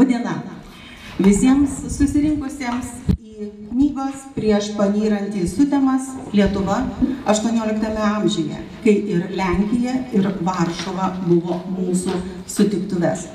[0.00, 0.38] Labadiena.
[1.20, 2.86] Visiems susirinkusiems
[3.20, 6.78] į knygos prieš panyrant į sutemas Lietuva
[7.28, 12.16] 18 amžiuje, kai ir Lenkija, ir Varšuva buvo mūsų
[12.48, 13.26] sutiktuves.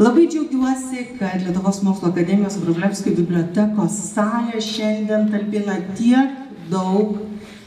[0.00, 6.32] Labai džiaugiuosi, kad Lietuvos mokslo akademijos Vrublevskio bibliotekos salė šiandien talpina tiek
[6.72, 7.18] daug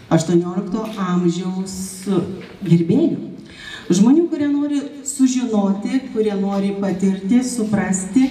[0.09, 1.77] 18 amžiaus
[2.65, 3.35] gerbėjų.
[3.93, 4.81] Žmonių, kurie nori
[5.17, 8.29] sužinoti, kurie nori patirti, suprasti,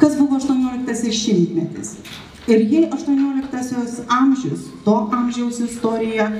[0.00, 1.96] kas buvo 18 šimtmetis.
[2.48, 6.30] Ir jei 18 amžius, to amžiaus istorija,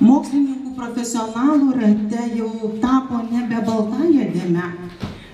[0.00, 4.66] mokslininkų profesionalų rate jau tapo nebe baltąją dėmę,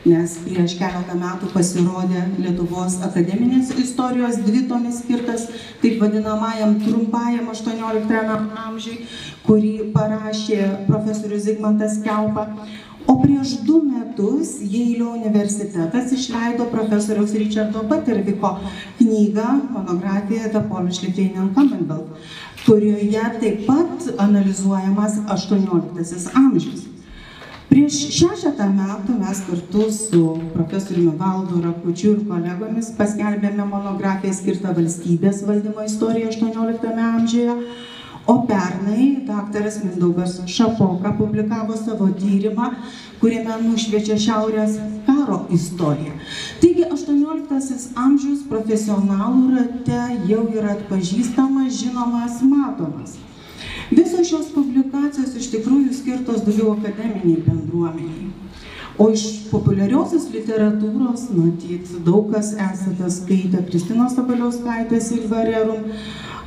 [0.04, 5.46] nes prieš keletą metų pasirodė Lietuvos akademinės istorijos dvitomis skirtas
[5.80, 8.24] taip vadinamajam trumpajam 18
[8.66, 8.98] amžiui,
[9.46, 12.50] kurį parašė profesorius Zigmantas Kelpa.
[13.06, 18.56] O prieš du metus Jeilio universitetas išleido profesoriaus Richardo Butterviko
[18.98, 22.08] knygą, monografiją The Polish Lithuanian Commonwealth,
[22.66, 26.88] kurioje taip pat analizuojamas 18 amžius.
[27.68, 30.20] Prieš šešetą metų mes kartu su
[30.52, 37.56] profesoriumi Valdu Rakučiu ir kolegomis paskelbėme monografiją skirtą valstybės valdymo istoriją 18 amžiuje,
[38.26, 42.70] o pernai daktaras Mindaugas Šapoka publikavo savo tyrimą,
[43.20, 46.14] kuriame nušviečia Šiaurės karo istoriją.
[46.62, 53.18] Taigi 18 amžius profesionalų rate jau yra atpažįstamas, žinomas, matomas.
[53.90, 58.32] Visos šios publikacijos iš tikrųjų skirtos daugiau akademiniai bendruomeniai.
[58.96, 65.88] O iš populiariosios literatūros, matyt, daug kas esate skaitę Kristinos Sabaliauskaitės Silvarerum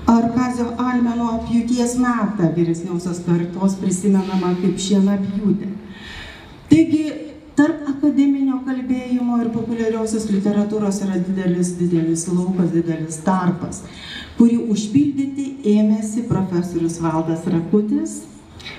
[0.08, 5.72] ar Kazio Almeno apjūties metą vyresniausios kartos prisimenama kaip šiena apjūtė.
[6.72, 7.04] Taigi,
[7.58, 13.84] tarp akademinio kalbėjimo ir populiariosios literatūros yra didelis, didelis laukas, didelis tarpas
[14.38, 18.20] kurį užpildyti ėmėsi profesorius Valdas Rakutis,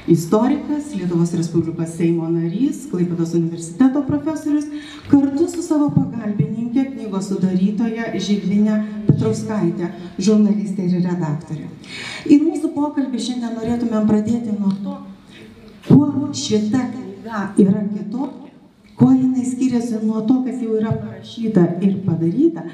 [0.08, 4.66] istorikas, Lietuvos Respublikos Seimo narys, Klaipėdos universiteto profesorius,
[5.10, 11.68] kartu su savo pagalbininkė, knygos sudarytoja Žilvinė Petrauskaitė, žurnalistė ir redaktorė.
[12.28, 14.98] Ir mūsų pokalbį šiandien norėtumėm pradėti nuo to,
[15.88, 18.48] kuo šita knyga yra kitokia
[18.98, 22.64] kuo jinai skiriasi nuo to, kas jau yra parašyta ir padaryta,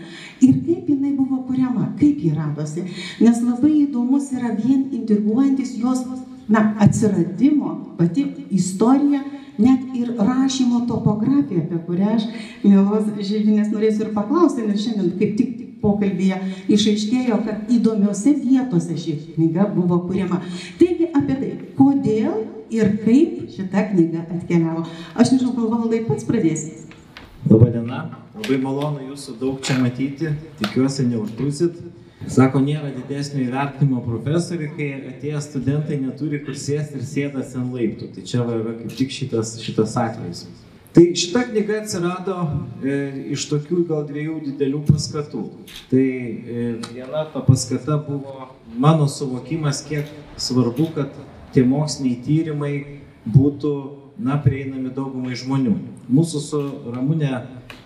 [0.41, 2.85] ir kaip jinai buvo kuriama, kaip ji radosi.
[3.21, 6.01] Nes labai įdomus yra vien intriguojantis jos
[6.49, 9.22] na, atsiradimo, pati istorija,
[9.59, 12.25] net ir rašymo topografija, apie kurią aš,
[12.65, 15.53] mielos žydinės, norėsiu ir paklausti, nes šiandien kaip tik
[15.84, 16.41] pokalbėje
[16.75, 20.41] išaiškėjo, kad įdomiose vietose ši knyga buvo kuriama.
[20.81, 22.44] Taigi apie tai, kodėl
[22.75, 24.87] ir kaip šita knyga atkeliavo.
[25.15, 26.94] Aš nežinau, gal valdai pats pradėsit.
[27.50, 28.06] Labadiena,
[28.38, 31.77] labai malonu jūsų daug čia matyti, tikiuosi neužtrusit.
[32.31, 38.11] Sako, nėra didesnio įvertinimo profesoriui, kai atėję studentai neturi kur sėsti ir sėdasi ant laiptų.
[38.15, 40.47] Tai čia yra kaip tik šitas, šitas atvejis.
[40.95, 42.37] Tai šita knyga atsirado
[42.79, 42.97] e,
[43.34, 45.43] iš tokių gal dviejų didelių paskatų.
[45.91, 50.09] Tai e, viena ta paskata buvo mano suvokimas, kiek
[50.39, 51.17] svarbu, kad
[51.55, 52.75] tie moksliniai tyrimai
[53.27, 53.75] būtų,
[54.23, 55.75] na, prieinami daugumai žmonių.
[56.15, 56.63] Mūsų su
[56.95, 57.43] Ramūne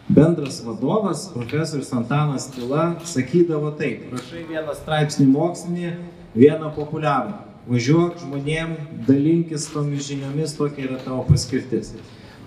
[0.09, 5.93] bendras vadovas, profesorius Antanas Tila, sakydavo taip, rašai vieną straipsnį mokslinį,
[6.37, 7.37] vieną populiarų.
[7.69, 11.93] Važiuok žmonėm, dalinkis tomis žiniomis, tokia yra tavo paskirtis.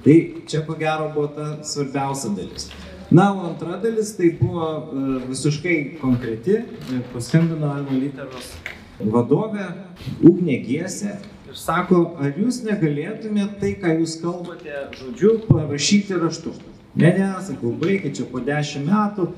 [0.01, 0.15] Tai
[0.49, 2.71] čia ko gero buvo ta svarbiausia dalis.
[3.11, 6.57] Na, o antra dalis tai buvo e, visiškai konkreti.
[6.63, 8.55] E, paskambino Alma Literos
[8.97, 9.67] vadovė
[10.25, 11.19] Ugnė Giesė
[11.49, 16.55] ir sako, ar jūs negalėtumėte tai, ką jūs kalbate žodžiu, parašyti raštu.
[16.95, 19.29] Ne, ne, sakau, baigit čia po dešimt metų,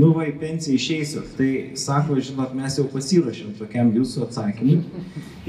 [0.00, 1.24] nu va į pensiją išeisiu.
[1.36, 4.78] Tai sako, žinot, mes jau pasiruošėm tokiam jūsų atsakymui.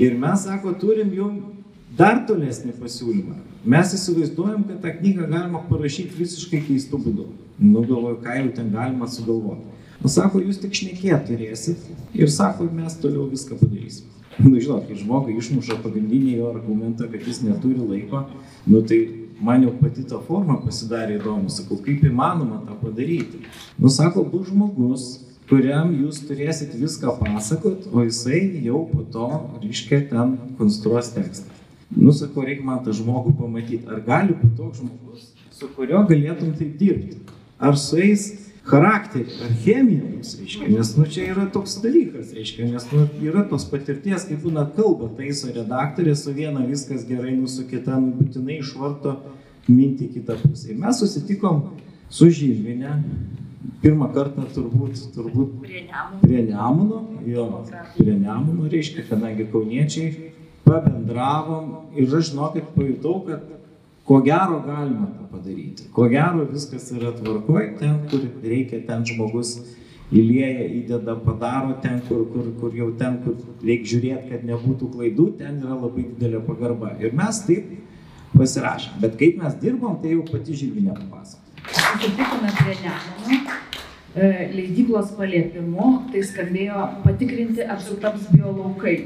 [0.02, 1.54] Ir mes, sako, turim jums
[1.98, 3.38] dar tolesnį pasiūlymą.
[3.70, 7.30] Mes įsivaizduojam, kad tą knygą galima parašyti visiškai keistų būdų.
[7.64, 9.70] Nu, galvoju, ką jau ten galima sugalvoti.
[10.02, 11.80] Nu, sako, jūs tik šnekėt turėsit
[12.18, 14.10] ir sako, mes toliau viską padarysim.
[14.42, 18.26] Nu, žinot, kai žmogui išmuša pagrindinį jo argumentą, kad jis neturi laiko,
[18.66, 19.00] nu, tai
[19.42, 21.52] man jau pati ta forma pasidarė įdomu.
[21.54, 23.44] Sakau, kaip įmanoma tą padaryti.
[23.80, 25.08] Nu, sako, bus žmogus,
[25.50, 29.30] kuriam jūs turėsit viską pasakot, o jisai jau po to,
[29.64, 31.52] reiškia, ten konstruos tekstą.
[31.94, 33.84] Nusakau, reikia man tą žmogų pamatyti.
[33.90, 37.20] Ar gali būti toks žmogus, su kurio galėtum taip dirbti?
[37.62, 38.32] Ar su jais
[38.68, 43.44] charakterį, ar chemiją mums, reiškia, nes, nu, čia yra toks dalykas, reiškia, nes, nu, yra
[43.50, 48.14] tos patirties, kaip būna kalba, taiso redaktorė, su viena viskas gerai, nu, su kita, nu,
[48.22, 49.18] būtinai išvarto
[49.68, 50.72] mintį kitą pusę.
[50.72, 51.64] Ir mes susitikom
[52.12, 52.98] su Žilvinė.
[53.84, 55.82] Pirmą kartą turbūt, turbūt prie
[56.48, 57.48] Nemuno, jo,
[57.98, 60.32] prie Nemuno, reiškia, kadangi kauniečiai
[60.64, 63.44] pabendravom ir aš žinokit pajutau, kad
[64.08, 65.88] ko gero galima tą padaryti.
[65.94, 69.56] Ko gero viskas yra tvarkoj, ten, kur reikia, ten žmogus
[70.14, 75.30] įlieja, įdeda, padaro, ten, kur, kur, kur jau ten, kur reikia žiūrėti, kad nebūtų klaidų,
[75.40, 76.94] ten yra labai didelė pagarba.
[77.02, 77.72] Ir mes taip
[78.36, 79.00] pasirašėm.
[79.04, 81.42] Bet kaip mes dirbom, tai jau pati Žilvinė papasako.
[81.74, 83.58] Susitikome prie Nemuno.
[84.16, 88.98] e, Leidyklos paliepimu tai skambėjo patikrinti, ar sutaps biolaukai.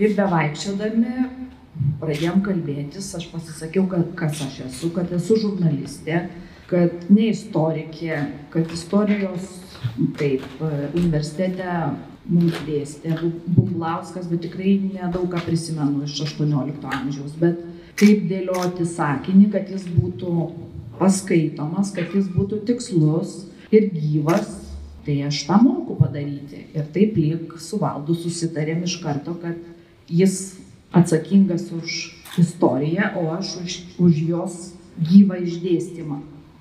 [0.00, 1.14] Ir bevaikščiodami
[2.00, 6.28] pradėjom kalbėtis, aš pasisakiau, kad kas aš esu, kad esu žurnalistė,
[6.70, 8.20] kad ne istorikė,
[8.52, 9.48] kad istorijos
[10.20, 11.66] taip universitete
[12.30, 17.62] mums dėstė Bu- Bumblauskas, bet tikrai nedaug ką prisimenu iš 18 amžiaus, bet
[18.00, 20.34] kaip dėlioti sakinį, kad jis būtų
[21.00, 24.58] paskaitomas, kad jis būtų tikslus ir gyvas,
[25.06, 26.66] tai aš tą moku padaryti.
[26.76, 29.56] Ir taip lyg su valdu susitarėm iš karto, kad
[30.12, 30.60] jis
[30.92, 34.58] atsakingas už istoriją, o aš už, už jos
[34.98, 36.20] gyvą išdėstymą.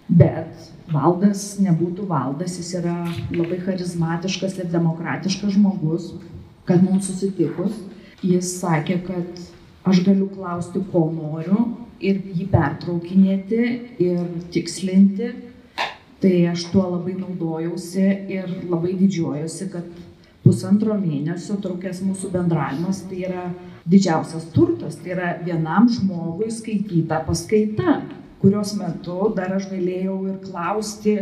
[0.10, 2.98] Bet valdas nebūtų valdas, jis yra
[3.30, 6.14] labai charizmatiškas ir demokratiškas žmogus,
[6.66, 7.76] kad mums susitikus,
[8.26, 9.44] jis sakė, kad
[9.90, 11.68] aš galiu klausti, ko noriu
[12.02, 13.62] ir jį pertraukinėti
[14.02, 15.34] ir tikslinti.
[16.20, 19.86] Tai aš tuo labai naudojausi ir labai didžiuojuosi, kad
[20.44, 23.46] pusantro mėnesio trukęs mūsų bendravimas tai yra
[23.88, 28.00] didžiausias turtas, tai yra vienam žmogui skaityta paskaita,
[28.42, 31.16] kurios metu dar aš galėjau ir klausti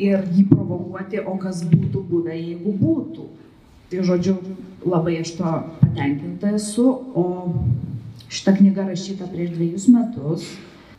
[0.00, 3.28] ir jį provokuoti, o kas būtų buvę, jeigu būtų.
[3.90, 4.36] Tai žodžiu,
[4.86, 7.24] labai aš to patenkinta esu, o
[8.30, 10.46] šita knyga rašyta prieš dviejus metus,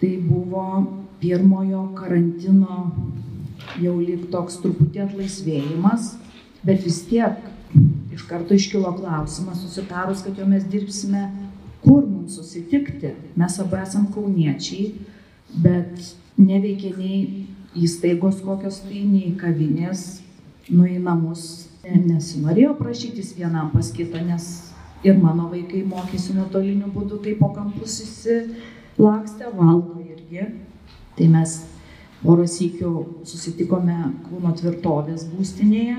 [0.02, 0.66] tai buvo
[1.22, 2.92] pirmojo karantino
[3.82, 6.16] jau lyg toks truputį atlaisvėjimas,
[6.66, 7.40] bet vis tiek
[8.14, 11.28] iš karto iškilo klausimas, susitarus, kad jau mes dirbsime,
[11.82, 13.14] kur mums susitikti.
[13.36, 14.92] Mes abu esam kauniečiai,
[15.64, 17.48] bet neveikia nei
[17.78, 20.22] įstaigos kokios tai, nei kavinės,
[20.70, 24.50] nu į namus ne- nesinorėjo prašytis vienam pas kitą, nes
[25.04, 30.52] ir mano vaikai mokėsi nuotoliniu būdu, tai po kampus įsilakstė, valdo irgi.
[31.18, 31.58] Tai mes
[32.22, 32.92] porą sykių
[33.28, 33.98] susitikome
[34.28, 35.98] Kūno tvirtovės būstinėje,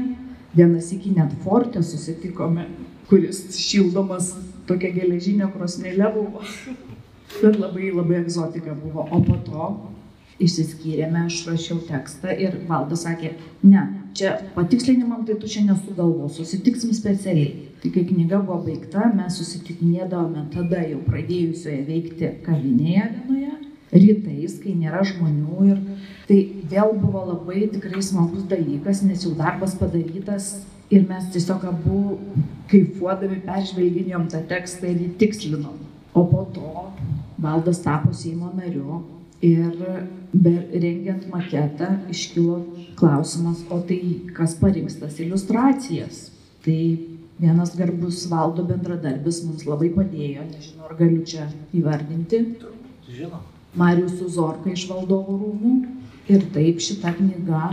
[0.54, 2.66] vienas iki net forte susitikome,
[3.08, 4.32] kuris šildomas
[4.68, 6.44] tokia geležinė krosnelė buvo.
[7.40, 9.06] Bet labai labai egzotika buvo.
[9.10, 9.68] O po to
[10.42, 13.82] išsiskyrėme, aš rašiau tekstą ir valdas sakė, ne,
[14.16, 17.68] čia patikslinimam tai tu čia nesugalvos, susitiksim specialiai.
[17.82, 24.74] Tai kai knyga buvo baigta, mes susitikinėdavome tada jau pradėjusioje veikti kavinėje vienoje, rytais, kai
[24.78, 25.80] nėra žmonių ir
[26.28, 26.38] tai
[26.70, 30.52] vėl buvo labai tikrai smagus dalykas, nes jau darbas padarytas
[30.92, 32.00] ir mes tiesiog abu
[32.72, 35.78] kaifuodami peržvelginėjom tą tekstą ir jį tikslinom.
[36.12, 36.88] O po to
[37.40, 39.02] valdas tapo Seimo nariu
[39.44, 39.72] ir
[40.32, 42.60] rengiant maketą iškilo
[42.96, 44.00] klausimas, o tai
[44.36, 46.28] kas parinks tas iliustracijas.
[46.62, 46.80] Tai
[47.40, 52.44] vienas garbus valdo bendradarbis mums labai padėjo, nežinau ar galiu čia įvardinti.
[53.08, 53.51] Žinoma.
[53.78, 55.72] Marijus Uzorka iš valdovų rūmų.
[56.32, 57.72] Ir taip šita knyga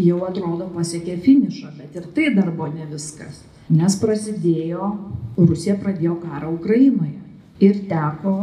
[0.00, 3.42] jau atrodo pasiekė finišą, bet ir tai dar buvo ne viskas.
[3.70, 4.88] Nes prasidėjo,
[5.36, 7.20] Rusija pradėjo karą Ukrainoje.
[7.62, 8.34] Ir teko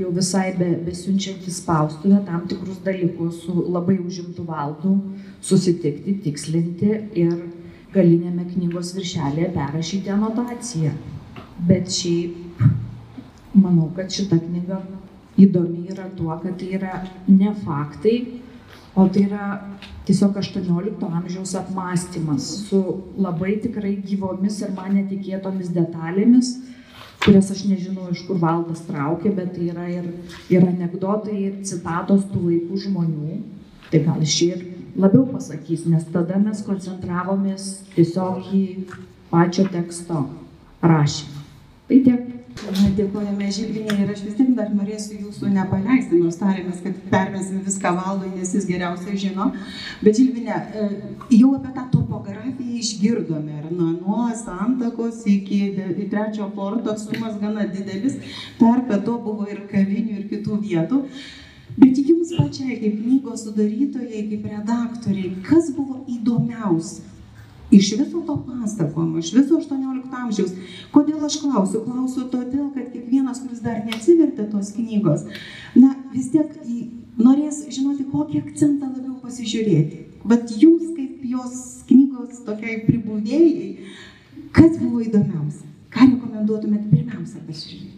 [0.00, 4.94] jau visai be, besiunčiant į spaustuvę tam tikrus dalykus su labai užimtų valdų
[5.44, 6.90] susitikti, tikslinti
[7.20, 7.34] ir
[7.94, 10.92] galinėme knygos viršelėje perrašyti anotaciją.
[11.68, 12.64] Bet šiaip
[13.56, 14.80] manau, kad šita knyga
[15.40, 18.16] įdomi yra tuo, kad tai yra ne faktai,
[18.96, 19.48] o tai yra
[20.06, 22.80] tiesiog 18 amžiaus apmąstymas su
[23.18, 26.52] labai tikrai gyvomis ir man netikėtomis detalėmis,
[27.24, 30.08] kurias aš nežinau, iš kur valdas traukė, bet tai yra ir,
[30.52, 33.40] ir anegdotai, ir citatos tų laikų žmonių.
[33.90, 34.62] Tai gal iš ir
[34.98, 38.64] labiau pasakys, nes tada mes koncentravomės tiesiog į
[39.30, 40.24] pačio teksto
[40.82, 41.44] rašymą.
[41.90, 42.35] Tai tiek.
[42.56, 47.92] Dėkojame Žilvinė ir aš vis tiek dar norėsiu jūsų nepaleisti, nors tarėmės, kad permesim viską
[47.98, 49.50] valdui, nes jis geriausiai žino.
[50.00, 50.86] Bet Žilvinė, e,
[51.36, 55.60] jau apie tą topografiją išgirdome, ar nuo, nuo santakos iki
[56.12, 58.16] trečio forto atstumas gana didelis,
[58.60, 61.02] tarpe to buvo ir kavinių, ir kitų vietų.
[61.76, 67.15] Bet jums pačiai, kaip knygos sudarytojai, kaip redaktoriai, kas buvo įdomiausia?
[67.70, 70.52] Iš viso to pasakojimo, iš viso 18 amžiaus.
[70.94, 71.82] Kodėl aš klausiu?
[71.82, 75.26] Klausiu todėl, kad kiekvienas, kuris dar neatsivertė tos knygos,
[75.74, 76.52] na vis tiek
[77.18, 80.04] norės žinoti, kokį akcentą labiau pasižiūrėti.
[80.26, 81.58] Vat jums kaip jos
[81.90, 83.90] knygos tokiai pribūdėjai,
[84.54, 85.66] kas buvo įdomiausia?
[85.90, 87.94] Ką rekomenduotumėt pirmiausia pasižiūrėti?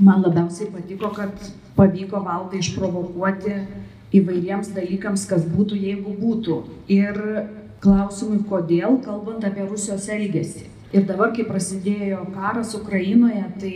[0.00, 3.56] Man labiausiai patiko, kad pavyko valdą išprovokuoti
[4.16, 6.56] įvairiems dalykams, kas būtų, jeigu būtų.
[6.90, 7.18] Ir
[7.80, 10.68] klausimui, kodėl, kalbant apie Rusijos elgesį.
[10.92, 13.74] Ir dabar, kai prasidėjo karas Ukrainoje, tai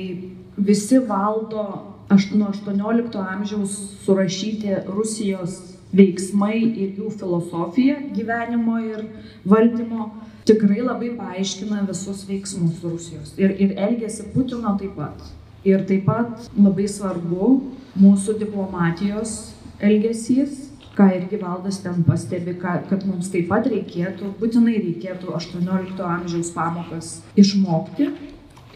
[0.56, 1.64] visi valdo
[2.12, 5.60] aš, nuo 18 amžiaus surašyti Rusijos
[5.94, 9.06] veiksmai ir jų filosofija gyvenimo ir
[9.46, 10.10] valdymo
[10.48, 13.32] tikrai labai paaiškina visus veiksmus Rusijos.
[13.38, 15.22] Ir, ir elgesi Putino taip pat.
[15.64, 17.54] Ir taip pat labai svarbu
[17.96, 20.63] mūsų diplomatijos elgesys,
[20.96, 27.16] ką irgi valdas ten pastebi, kad mums taip pat reikėtų, būtinai reikėtų 18 amžiaus pamokas
[27.40, 28.10] išmokti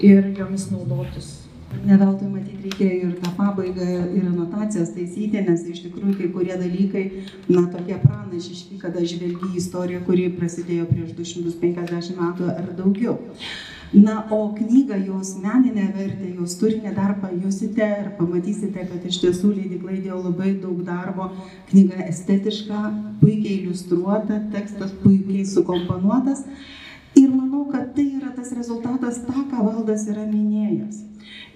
[0.05, 1.37] ir jomis naudotis.
[1.85, 6.55] Ne veltui matyti reikėjo ir tą pabaigą, ir anotacijas taisyti, nes iš tikrųjų kai kurie
[6.57, 7.03] dalykai,
[7.51, 13.19] na, tokie pranašiški, kada žvelgi į istoriją, kuri prasidėjo prieš 250 metų ar daugiau.
[13.93, 19.55] Na, o knygą, jos meninę vertę, jos turinį dar pajusite ir pamatysite, kad iš tiesų
[19.55, 21.31] leidikla įdėjo labai daug darbo.
[21.71, 22.83] Knyga estetiška,
[23.23, 26.45] puikiai iliustruota, tekstas puikiai sukomponuotas.
[27.17, 31.01] Ir manau, kad tai yra tas rezultatas, tą, ką valdas yra minėjęs.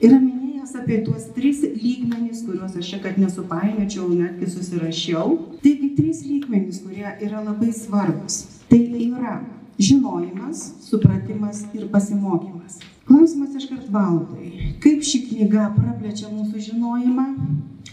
[0.01, 5.37] Yra minėjęs apie tuos tris lygmenys, kuriuos aš čia, kad nesupainiočiau, netgi susirašiau.
[5.61, 8.47] Taigi, trys lygmenys, kurie yra labai svarbus.
[8.73, 9.43] Tai yra
[9.89, 12.79] žinojimas, supratimas ir pasimokymas.
[13.09, 14.75] Klausimas iškart valdai.
[14.83, 17.27] Kaip ši knyga praplečia mūsų žinojimą,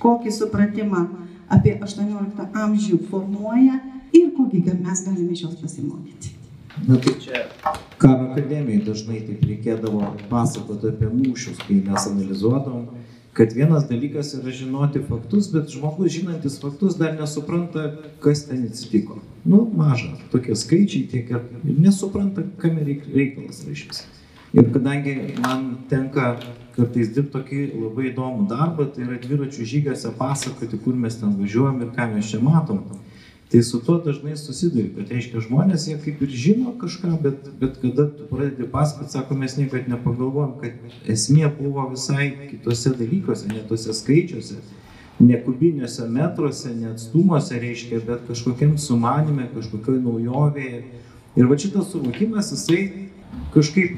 [0.02, 1.06] kokį supratimą
[1.50, 3.80] apie 18 amžių formuoja
[4.14, 6.36] ir kokį mes galime iš jos pasimokyti.
[6.88, 7.44] Na tai čia
[8.00, 12.86] karo akademijai dažnai taip reikėdavo pasakoti apie mūšius, kai mes analizuodavom
[13.40, 17.86] kad vienas dalykas yra žinoti faktus, bet žmogus žinantis faktus dar nesupranta,
[18.20, 19.20] kas ten atsitiko.
[19.46, 21.44] Nu, maža, tokie skaičiai tiek ir,
[21.80, 24.02] nesupranta, kam reikalas reiškia.
[24.54, 26.34] Ir kadangi man tenka
[26.76, 31.84] kartais dirbti tokį labai įdomų darbą, tai yra dviračių žygiuose pasakoti, kur mes ten važiuojam
[31.86, 32.82] ir ką mes čia matom.
[33.50, 37.80] Tai su tuo dažnai susiduri, kad reiškia žmonės, jie kaip ir žino kažką, bet, bet
[37.82, 43.64] kada tu pradedi pasakoti, sako, mes niekad nepagalvojom, kad esmė buvo visai kitose dalykuose, ne
[43.70, 44.60] tose skaičiuose,
[45.20, 50.84] ne kubiniuose metruose, ne atstumuose, reiškia, bet kažkokiam sumanime, kažkokioj naujovėje.
[51.38, 53.10] Ir va šitas suvokimas, jisai
[53.54, 53.98] kažkaip,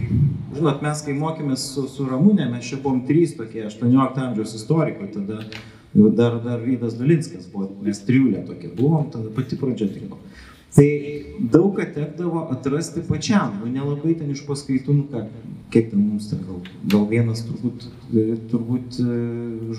[0.55, 5.11] žinot, mes kai mokėmės su, su Ramūnė, mes čia buvom trys tokie 18 amžiaus istorikai,
[5.13, 5.43] tada
[5.93, 10.21] dar, dar Vydas Dalinskas buvo, mes triulė tokie buvom, tada pati pradžia tik buvo.
[10.71, 10.87] Tai
[11.51, 15.25] daug ką tekdavo atrasti pačiam, nu nelabai ten iš paskaitų, nu ką,
[15.73, 16.61] kiek ten mums ten gal,
[16.93, 17.89] gal vienas turbūt,
[18.53, 19.17] turbūt e,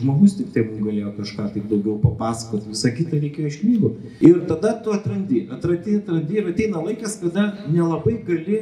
[0.02, 3.92] žmogus tik tai mums galėjo kažką taip daugiau papasakoti, visą kitą reikėjo iš knygų.
[4.28, 8.60] Ir tada tu atrandi, atrandi, atrandi ir ateina laikas, kada nelabai gali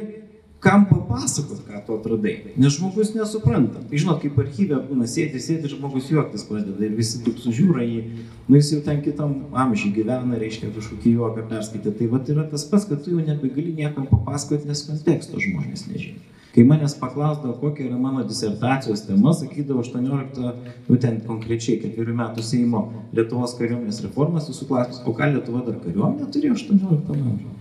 [0.61, 2.35] kam papasakot, ką tu atradai.
[2.55, 3.81] Nes žmogus nesupranta.
[3.89, 8.01] Tai žinot, kaip archyve būna, sėdi, sėdi, žmogus juoktis pradeda ir visi taip sužiūra jį,
[8.45, 11.95] nu jis jau ten kitam amžiui gyvena, reiškia kažkokį juoką perskaitę.
[11.97, 16.21] Tai va yra tas pats, kad tu jau nebegali niekam papasakoti, nes konteksto žmonės nežino.
[16.51, 20.49] Kai manęs paklausdavo, kokia yra mano disertacijos tema, sakydavo 18,
[20.89, 22.81] nu ten konkrečiai ketverių metų Seimo
[23.15, 27.55] Lietuvos kariuomenės reformas, jūsų klausimas, o ką Lietuva dar kariuomenė turėjo 18 amžiuje?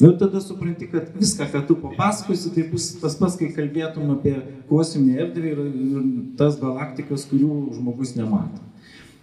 [0.00, 4.34] Nu tada supranti, kad viską, ką tu papasakosi, tai bus tas pats, kai kalbėtum apie
[4.68, 8.60] kosminį erdvę ir, ir tas galaktikas, kurių žmogus nemato.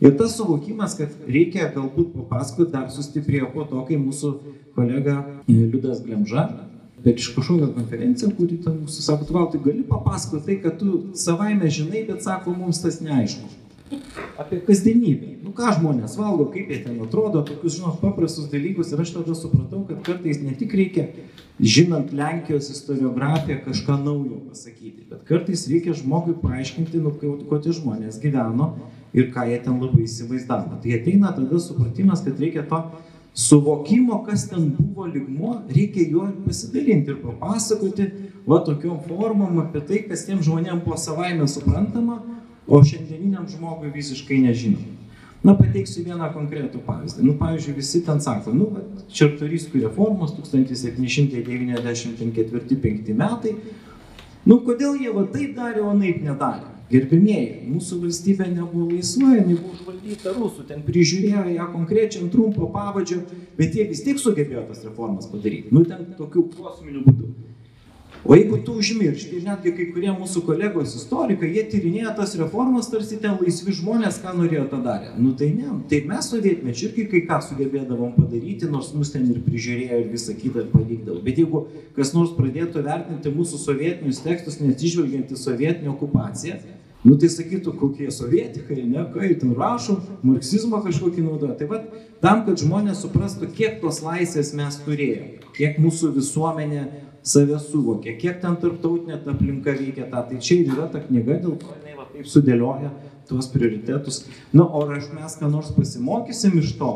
[0.01, 4.33] Ir tas suvokimas, kad reikia galbūt papasakoti, dar sustiprėjo po to, kai mūsų
[4.73, 6.49] kolega Liudas Glemža,
[7.05, 10.81] bet iš kažkokio konferenciją, kurį ten mūsų sako, tu gal tai gali papasakoti tai, kad
[10.81, 13.62] tu savaime žinai, bet sako, mums tas neaišku
[14.39, 15.29] apie kasdienybę.
[15.43, 18.91] Nu ką žmonės valgo, kaip jie ten atrodo, tokius, žinot, paprastus dalykus.
[18.93, 21.07] Ir aš tada supratau, kad kartais ne tik reikia,
[21.59, 28.19] žinant Lenkijos istoriografiją, kažką naujo pasakyti, bet kartais reikia žmogui paaiškinti, nu, kuo tie žmonės
[28.23, 28.73] gyveno
[29.13, 30.79] ir ką jie ten labai įsivaizdavo.
[30.81, 32.81] Tai ateina tada supratimas, kad reikia to
[33.33, 38.09] suvokimo, kas ten buvo ligmuo, reikia juo pasidalinti ir papasakoti,
[38.47, 42.19] va tokiom formom apie tai, kas tiem žmonėm buvo savaime suprantama,
[42.67, 44.83] o šiandieniniam žmogui visiškai nežinom.
[45.43, 47.23] Na, pateiksiu vieną konkretų pavyzdį.
[47.27, 48.65] Nu, pavyzdžiui, visi ten sako, nu,
[49.11, 53.53] Čartoriskų reformos 1794-5 metai.
[54.47, 56.73] Nu, kodėl jie va taip darė, o naip nedarė?
[56.93, 63.17] Gerbimieji, mūsų valstybė nebuvo laisva, jinai buvo užvaldyta rusų, ten prižiūrėjo ją konkrečiam trumpo pavadžio,
[63.57, 65.73] bet jie vis tiek sugebėjo tas reformas padaryti.
[65.75, 67.25] Nu, ten tokių kosminių būdų.
[68.25, 72.87] O jeigu tu užmiršti, ir netgi kai kurie mūsų kolegos istorikai, jie tyrinėja tas reformas,
[72.87, 75.09] tarsi ten laisvi žmonės, ką norėjo tą darė.
[75.19, 79.41] Nu tai ne, tai mes sovietmečiu irgi kai ką sugebėdavom padaryti, nors mus ten ir
[79.43, 81.19] prižiūrėjo ir visą kitą pavykdavo.
[81.25, 81.65] Bet jeigu
[81.97, 86.61] kas nors pradėtų vertinti mūsų sovietinius tekstus, neatsižvelgiant į sovietinę okupaciją,
[87.03, 91.57] Nu tai sakytų, kokie sovietikai, ne, kai ten rašo, marksizmą kažkokį naudoja.
[91.59, 91.89] Tai vad,
[92.23, 96.85] tam, kad žmonės suprastų, kiek tos laisvės mes turėjome, kiek mūsų visuomenė
[97.23, 100.25] save suvokė, kiek ten tarptautinė ta aplinka veikia tą.
[100.29, 102.91] Tai čia ir yra ta knyga, dėl ko jinai va, taip sudėlioja
[103.29, 104.25] tuos prioritetus.
[104.51, 106.93] Na, o ar mes ką nors pasimokysim iš to,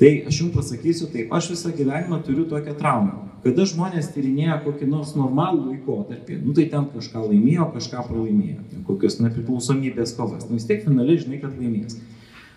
[0.00, 3.18] Tai aš jums pasakysiu taip, aš visą gyvenimą turiu tokią traumą.
[3.44, 9.18] Kada žmonės tyrinėja kokį nors normalų laikotarpį, nu tai ten kažką laimėjo, kažką pralaimėjo, kokios
[9.20, 11.98] nepriklausomybės kovas, nu vis tiek finaliai žinai, kad laimės.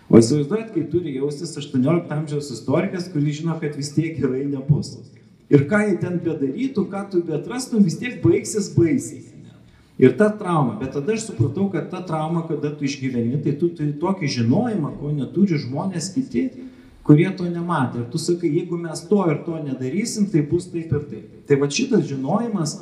[0.08, 4.94] O įsivaizduojat, kai turi jaustis 18 amžiaus istorikas, kuris žino, kad vis tiek yra nebus.
[5.54, 9.22] Ir ką jie ten bedarytų, ką tu betrastum, vis tiek baigsis baisiai.
[10.02, 13.68] Ir ta trauma, bet tada aš supratau, kad ta trauma, kada tu išgyveni, tai tu
[13.70, 16.48] turi tokį žinojimą, ko neturi žmonės kiti,
[17.06, 18.02] kurie to nematė.
[18.02, 21.28] Ir tu sakai, jeigu mes to ir to nedarysim, tai bus taip ir taip.
[21.46, 22.74] Tai va šitas žinojimas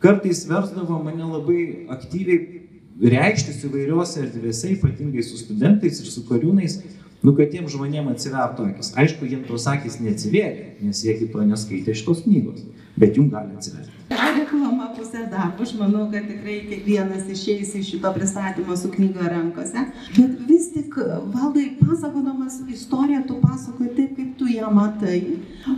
[0.00, 1.60] kartais versdavo mane labai
[1.92, 2.62] aktyviai
[2.96, 6.78] reikštis įvairiuose erdvėse, ypatingai su studentais ir su kariūnais,
[7.24, 8.92] nu kad tiem žmonėm atsivertų akis.
[8.98, 12.64] Aišku, jiems tos akis neatsivėrė, nes jie kito neskaitė šitos knygos,
[12.98, 14.05] bet jums gali atsiverti.
[14.06, 19.32] Ta reklama pusė darbo, aš manau, kad tikrai kiekvienas išeis iš šito pristatymo su knyga
[19.32, 19.82] rankose.
[20.14, 20.94] Bet vis tik,
[21.34, 25.18] valdai, pasakodamas istoriją, tu pasakoji taip, kaip tu ją matai,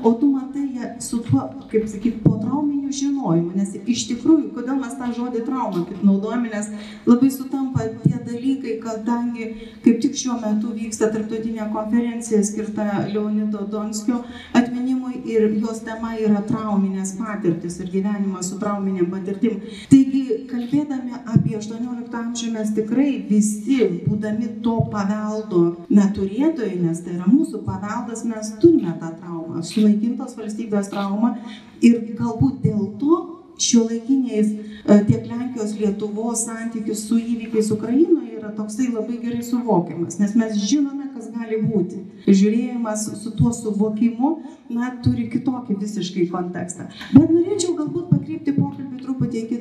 [0.02, 3.54] o tu matai ją su tuo, kaip sakyt, po trauminiu žinojimu.
[3.56, 6.68] Nes iš tikrųjų, kodėl mes tą žodį traumą kaip naudojame, nes
[7.08, 9.48] labai sutampa tie dalykai, kadangi
[9.86, 14.20] kaip tik šiuo metu vyksta tarptautinė konferencija skirta Leonido Donskio
[14.52, 19.60] atminimui ir jos tema yra trauminės patirtis ir gyvenimas gyvenimą su trauminėm patirtim.
[19.90, 27.26] Taigi, kalbėdami apie 18 amžių, mes tikrai visi, būdami to paveldo neturėtojai, nes tai yra
[27.30, 31.36] mūsų paveldas, mes turime tą traumą, sunaikintos valstybės traumą
[31.80, 38.52] ir galbūt dėl to šio laikiniais e, tiek Lenkijos, Lietuvos santykis su įvykiais Ukrainoje yra
[38.56, 42.00] toksai labai gerai suvokiamas, nes mes žinome, kas gali būti.
[42.28, 44.32] Žiūrėjimas su tuo suvokimu,
[44.74, 46.88] na, turi kitokį visiškai kontekstą.
[47.14, 48.54] Bet norėčiau galbūt pakreipti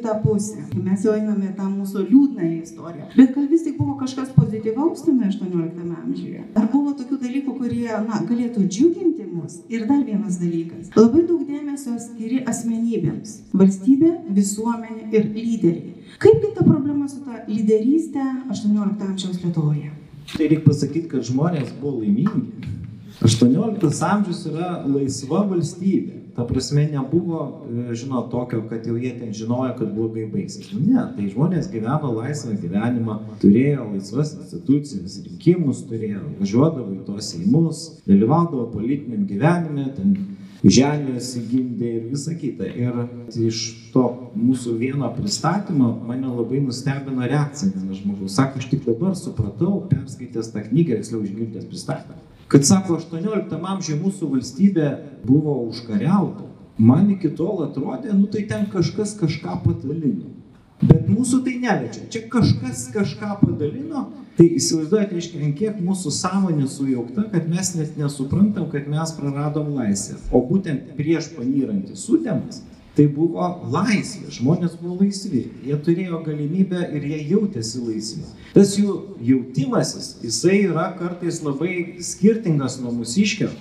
[0.08, 0.58] kitą pusę.
[0.84, 3.06] Mes jau einame tą mūsų liūdną istoriją.
[3.16, 6.44] Bet gal vis tik buvo kažkas pozityvaus tame 18 amžiuje?
[6.56, 9.60] Ar buvo tokių dalykų, kurie, na, galėtų džiuginti mus?
[9.70, 10.92] Ir dar vienas dalykas.
[10.96, 13.38] Labai daug dėmesio skiri asmenybėms.
[13.54, 15.96] Valstybė, visuomenė ir lyderiai.
[16.24, 19.92] Kaipgi ta problema su ta lyderystė 18 amžiaus Lietuvoje?
[20.28, 22.74] Tai reikia pasakyti, kad žmonės buvo laimingi.
[23.24, 26.17] 18 amžius yra laisva valstybė.
[26.38, 30.68] Ta prasme, nebuvo, e, žinot, tokio, kad jau jie ten žinojo, kad blogai baigsis.
[30.70, 37.32] Nu, ne, tai žmonės gyveno laisvą gyvenimą, turėjo laisvas institucijas, rinkimus turėjo, važiuodavo į tos
[37.40, 40.14] įimus, dalyvaudavo politiniam gyvenime, ten
[40.62, 42.70] žemės įgimdė ir visa kita.
[42.70, 43.02] Ir
[43.48, 43.64] iš
[43.96, 44.06] to
[44.38, 48.38] mūsų vieno pristatymo mane labai nustebino reakcija vienas žmogus.
[48.38, 54.00] Sako, aš tik dabar supratau, perskaitęs tą knygą, tiksliau išgirdęs pristatymą, kad sako, 18 amžiuje
[54.02, 54.92] mūsų valstybė
[55.28, 56.48] buvo užkariauta.
[56.78, 60.34] Man iki tol atrodė, nu tai ten kažkas kažką patalino.
[60.78, 62.04] Bet mūsų tai neliečia.
[62.14, 64.04] Čia kažkas kažką padalino,
[64.38, 70.20] tai įsivaizduojate, reiškia, kiek mūsų sąmonė sujaukta, kad mes net nesuprantam, kad mes praradom laisvę.
[70.30, 72.62] O būtent prieš panyrantį sutemas,
[72.98, 78.26] tai buvo laisvė, žmonės buvo laisvi, jie turėjo galimybę ir jie jautėsi laisvi.
[78.56, 83.52] Tas jų jautimasis, jisai yra kartais labai skirtingas nuo mūsiškio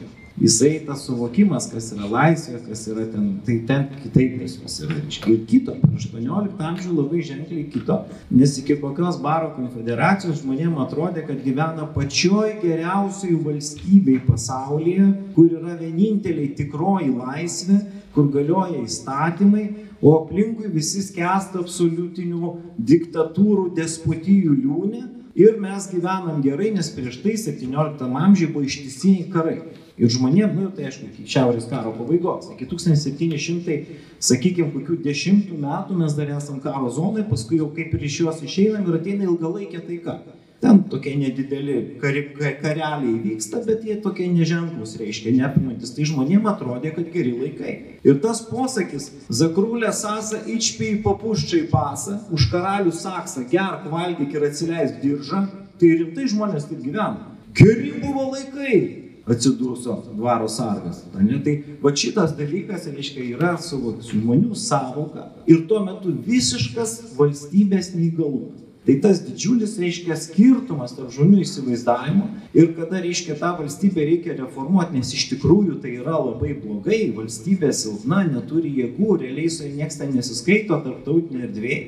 [0.41, 4.99] jisai tas suvokimas, kas yra laisvė, kas yra ten, tai ten kitaip pas juos yra.
[5.33, 7.99] Ir kito, per 18 amžių labai ženkliai kito,
[8.31, 15.77] nes iki kokios baro konfederacijos žmonėms atrodė, kad gyvena pačioj geriausiai valstybei pasaulyje, kur yra
[15.81, 17.81] vieninteliai tikroji laisvė,
[18.17, 19.67] kur galioja įstatymai,
[20.01, 22.55] o aplinkui visi skęsta absoliutinių
[22.91, 25.03] diktatūrų, despotijų liūnė
[25.37, 29.59] ir mes gyvenam gerai, nes prieš tai 17 amžiuje buvo ištisiniai karai.
[29.97, 33.77] Ir žmonėm, nu tai aišku, iki šiaurės karo pabaigos, iki 1700,
[34.21, 38.43] sakykime, kokių dešimtų metų mes dar esam karo zonai, paskui jau kaip ir iš jos
[38.45, 40.19] išeinam ir ateina ilgalaikė taika.
[40.61, 42.23] Ten tokie nedideli kari,
[42.63, 45.93] kareliai vyksta, bet jie tokie neženklus, reiškia, neapimantis.
[45.93, 47.75] Tai žmonėm atrodė, kad geri laikai.
[48.07, 55.03] Ir tas posakis, zakrūlė sąsa, išpiai papuščiai pasą, už karalių saksą, gerk, valgyk ir atsileisk
[55.05, 55.45] diržą,
[55.77, 57.35] tai rimtai žmonės taip gyvena.
[57.57, 58.81] Geri buvo laikai,
[59.27, 61.03] atsidūrusio dvaro sargas.
[61.19, 61.41] Ne?
[61.45, 68.66] Tai va šitas dalykas, reiškia, yra su žmonių savoka ir tuo metu visiškas valstybės neįgalumas.
[68.87, 74.95] Tai tas didžiulis, reiškia, skirtumas tarp žmonių įsivaizdavimo ir kada, reiškia, tą valstybę reikia reformuoti,
[75.01, 79.99] nes iš tikrųjų tai yra labai blogai, valstybė silpna, neturi jėgų, realiai su ja niekas
[79.99, 81.81] ten nesiskaito tarptautinė erdvė.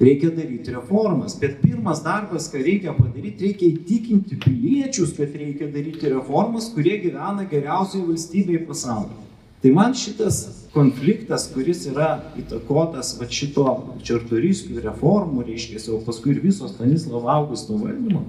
[0.00, 6.08] Reikia daryti reformas, bet pirmas darbas, ką reikia padaryti, reikia įtikinti piliečius, kad reikia daryti
[6.12, 9.25] reformas, kurie gyvena geriausioje valstybėje pasaulyje.
[9.66, 13.64] Tai man šitas konfliktas, kuris yra įtakotas va šito
[14.06, 18.20] čartoriskių reformų, reiškia, o paskui ir viso Stanislavo Augusto valdymo,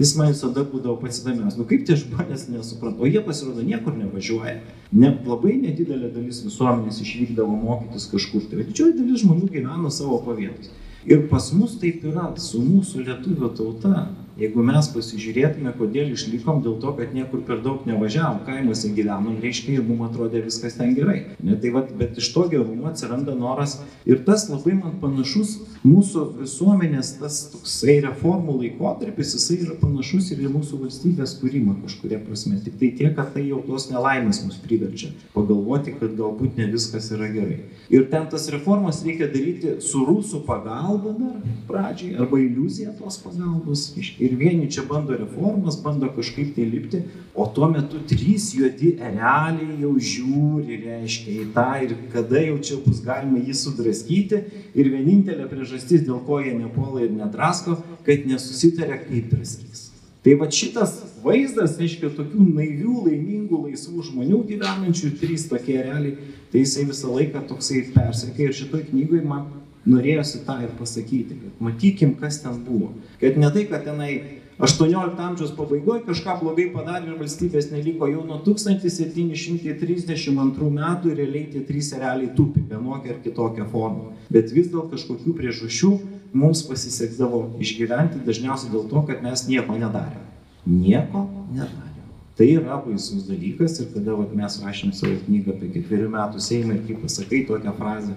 [0.00, 1.58] jis man visada būdavo pats įdomiausias.
[1.60, 4.54] Nu kaip tie žmonės nesupranta, o jie pasirodo niekur nevažiuoja.
[4.96, 10.72] Ne, labai nedidelė dalis visuomenės išvykdavo mokytis kažkur, tai didžioji dalis žmonių gyveno savo pavietos.
[11.04, 14.06] Ir pas mus taip yra, su mūsų lietuvių tauta.
[14.38, 19.80] Jeigu mes pasižiūrėtume, kodėl išlikom, dėl to, kad niekur per daug nevažiavom, kaimuose gyvenom, reiškia,
[19.80, 21.16] ir mums atrodė viskas ten gerai.
[21.42, 26.24] Ne, tai va, bet iš to gerumo atsiranda noras ir tas labai man panašus mūsų
[26.38, 32.60] visuomenės, tas toksai reformų laikotarpis, jisai yra panašus ir į mūsų valstybės kūrimą kažkuria prasme.
[32.62, 37.10] Tik tai tiek, kad tai jau tos nelaimės mus priverčia pagalvoti, kad galbūt ne viskas
[37.14, 37.58] yra gerai.
[37.90, 43.88] Ir ten tas reformas reikia daryti su rusų pagalba dar pradžiai, arba iliuzija tos pagalbos.
[44.28, 47.00] Ir vieni čia bando reformas, bando kažkaip tai lipti,
[47.32, 52.76] o tuo metu trys juodi ereliai jau žiūri, reiškia, į tą ir kada jau čia
[52.84, 54.42] bus galima jį sudraskyti.
[54.76, 59.86] Ir vienintelė priežastis, dėl ko jie nepuola ir nedrasko, kad nesusitarė, kaip draskys.
[60.26, 66.18] Tai va šitas vaizdas, reiškia, tokių naivių, laimingų, laisvų žmonių gyvenančių, trys tokie realiai,
[66.52, 69.46] tai jisai visą laiką toksai persekė ir šitoj knygoje man
[69.88, 72.88] norėjosi tą ir pasakyti, kad matykim, kas ten buvo.
[73.20, 74.12] Kad ne tai, kad tenai
[74.58, 81.60] 18 amžiaus pabaigoje kažką blogai padarė ir valstybės neliko jau nuo 1732 metų realiai tie
[81.68, 84.10] trys realiai tupi vienokią ar kitokią formą.
[84.34, 85.90] Bet vis dėl kažkokių priežasčių
[86.34, 90.26] mums pasisekdavo išgyventi dažniausiai dėl to, kad mes nieko nedarėme.
[90.66, 91.22] Nieko
[91.54, 91.86] nedarėme.
[92.38, 96.72] Tai yra baisus dalykas ir kada vat, mes rašėm savo knygą apie ketverių metų Seimą
[96.74, 98.14] ir kaip pasakai tokią frazę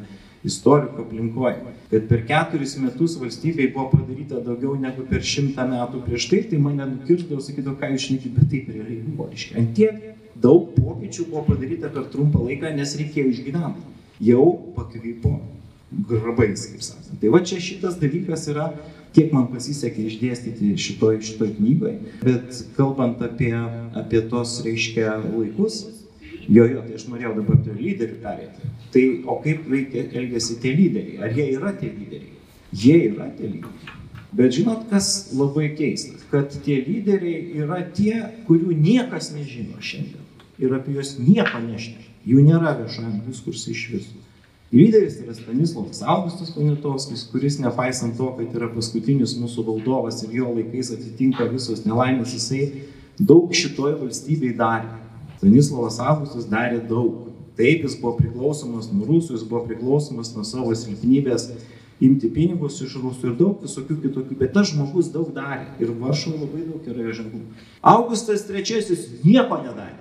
[0.47, 6.27] istorikų aplinkoje, kad per keturis metus valstybei buvo padaryta daugiau negu per šimtą metų prieš
[6.31, 9.29] tai, tai mane nukirdavo, sakydavo, ką jūs šnekite, bet taip realiai buvo.
[9.31, 10.07] Reiškia, ant tiek
[10.41, 13.85] daug pokyčių buvo padaryta per trumpą laiką, nes reikėjo išgyventi.
[14.21, 15.35] Jau pakvypo
[16.09, 17.19] grabais, kaip sakant.
[17.21, 18.71] Tai va čia šitas dalykas yra
[19.15, 21.97] kiek man pasisekė išdėstyti šitoj, šitoj knygoje.
[22.23, 23.53] Bet kalbant apie,
[23.97, 25.83] apie tos, reiškia, laikus,
[26.47, 28.69] jo, jo, tai aš norėjau dabar prie lyderių perėti.
[28.91, 31.19] Tai o kaip veikia, elgesi tie lyderiai?
[31.23, 32.37] Ar jie yra tie lyderiai?
[32.71, 33.97] Jie yra tie lyderiai.
[34.31, 38.15] Bet žinot, kas labai keista, kad tie lyderiai yra tie,
[38.47, 40.23] kurių niekas nežino šiandien.
[40.61, 42.07] Ir apie juos nieko nešneka.
[42.27, 44.19] Jų nėra viešajam diskursui iš viso.
[44.71, 50.53] Lyderis yra Stanislavas Augustas Poniatovskis, kuris nepaisant to, kad yra paskutinis mūsų valdovas ir jo
[50.55, 52.85] laikais atitinka visos nelaimės, jisai
[53.19, 54.93] daug šitoj valstybei darė.
[55.41, 57.31] Stanislavas Augustas darė daug.
[57.57, 61.49] Taip, jis buvo priklausomas nuo rusų, jis buvo priklausomas nuo savo silpnybės
[62.01, 66.45] imti pinigus iš rusų ir daug visokių kitokių, bet tas žmogus daug darė ir Varšuvoje
[66.45, 67.41] labai daug yra jo ženklų.
[67.93, 69.97] Augustas III nieko nedarė.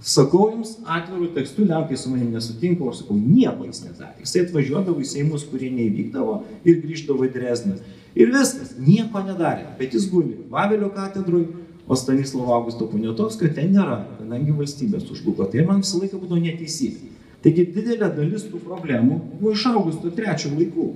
[0.00, 4.22] Sakau jums atvirų tekstų, lenkai su manim nesutinka, aš sakau, nieko jis nedarė.
[4.24, 7.74] Jisai atvažiuodavo į Seimus, kurie neįvykdavo ir grįždavo į Dresdą.
[8.16, 11.44] Ir viskas, nieko nedarė, bet jis guli Vavelio katedrui,
[11.86, 15.48] o Stanislavo Augusto Poniatovskio ten nėra, kadangi valstybės užguko.
[15.50, 17.14] Tai man visą laiką būdavo neteisybė.
[17.44, 20.90] Taigi didelė dalis tų problemų buvo iš Augusto trečio laikų.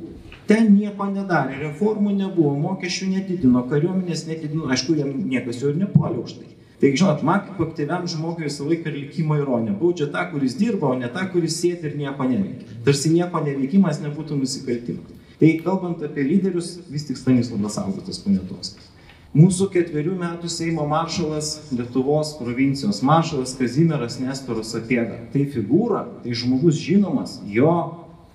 [0.45, 6.21] Ten nieko nedarė, reformų nebuvo, mokesčių nedidino, kariuomenės nedidino, aišku, jam niekas jo ir nepuolė
[6.21, 6.51] už tai.
[6.83, 9.73] Tai žinot, man kaip aktyviam žmogui visą laiką likimo ironija.
[9.81, 12.77] Baudžia tą, kuris dirba, o ne tą, kuris sėdi ir nieko neveikia.
[12.85, 15.15] Tarsi nieko neveikimas nebūtų nusikaltimas.
[15.41, 18.91] Tai kalbant apie lyderius, vis tik Stanislavas Augustas Poniatovskis.
[19.35, 25.17] Mūsų ketverių metų Seimo maršalas, Lietuvos provincijos maršalas Kazimieras Nestoras Sapiega.
[25.33, 27.73] Tai figūra, tai žmogus žinomas, jo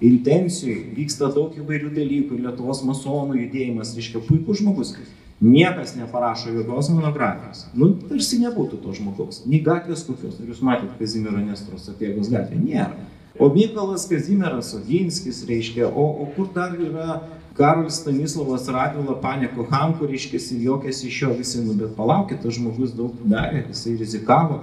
[0.03, 4.91] intencijai vyksta daug įvairių dalykų, Lietuvos masonų judėjimas, reiškia puikus žmogus.
[5.39, 7.63] Niekas neparašo jokios monografijos.
[7.71, 9.45] Nu, tarsi nebūtų to žmogaus.
[9.47, 10.35] Nei gatvės kokios.
[10.35, 12.59] Ar jūs matėte Kazimiero Nestros sapiegos gatvę?
[12.59, 13.07] Nėra.
[13.39, 17.21] O Mykolas Kazimieras Oginskis, reiškia, o, o kur dar yra
[17.59, 22.93] Karolis Stanislavas Radvila, Paneko Hanko, reiškia, juokėsi iš jo visi, nu bet palaukit, tas žmogus
[22.95, 24.61] daug darė, jisai rizikavo.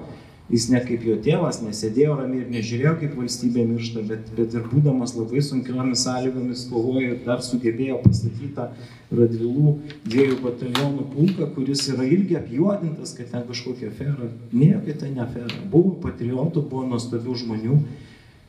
[0.49, 4.65] Jis ne kaip jo tėvas, nesėdėjo ramiai ir nežiūrėjo, kaip valstybė miršta, bet, bet ir
[4.71, 8.71] būdamas labai sunkiomis sąlygomis kovojo ir dar sugebėjo pastatyti tą
[9.21, 9.75] Radvilų
[10.07, 14.31] dviejų batalionų pulką, kuris yra irgi apjuodintas, kad ten kažkokia afera.
[14.55, 15.61] Nieko tai ne afera.
[15.71, 17.81] Buvo patriotų, buvo nuostabių žmonių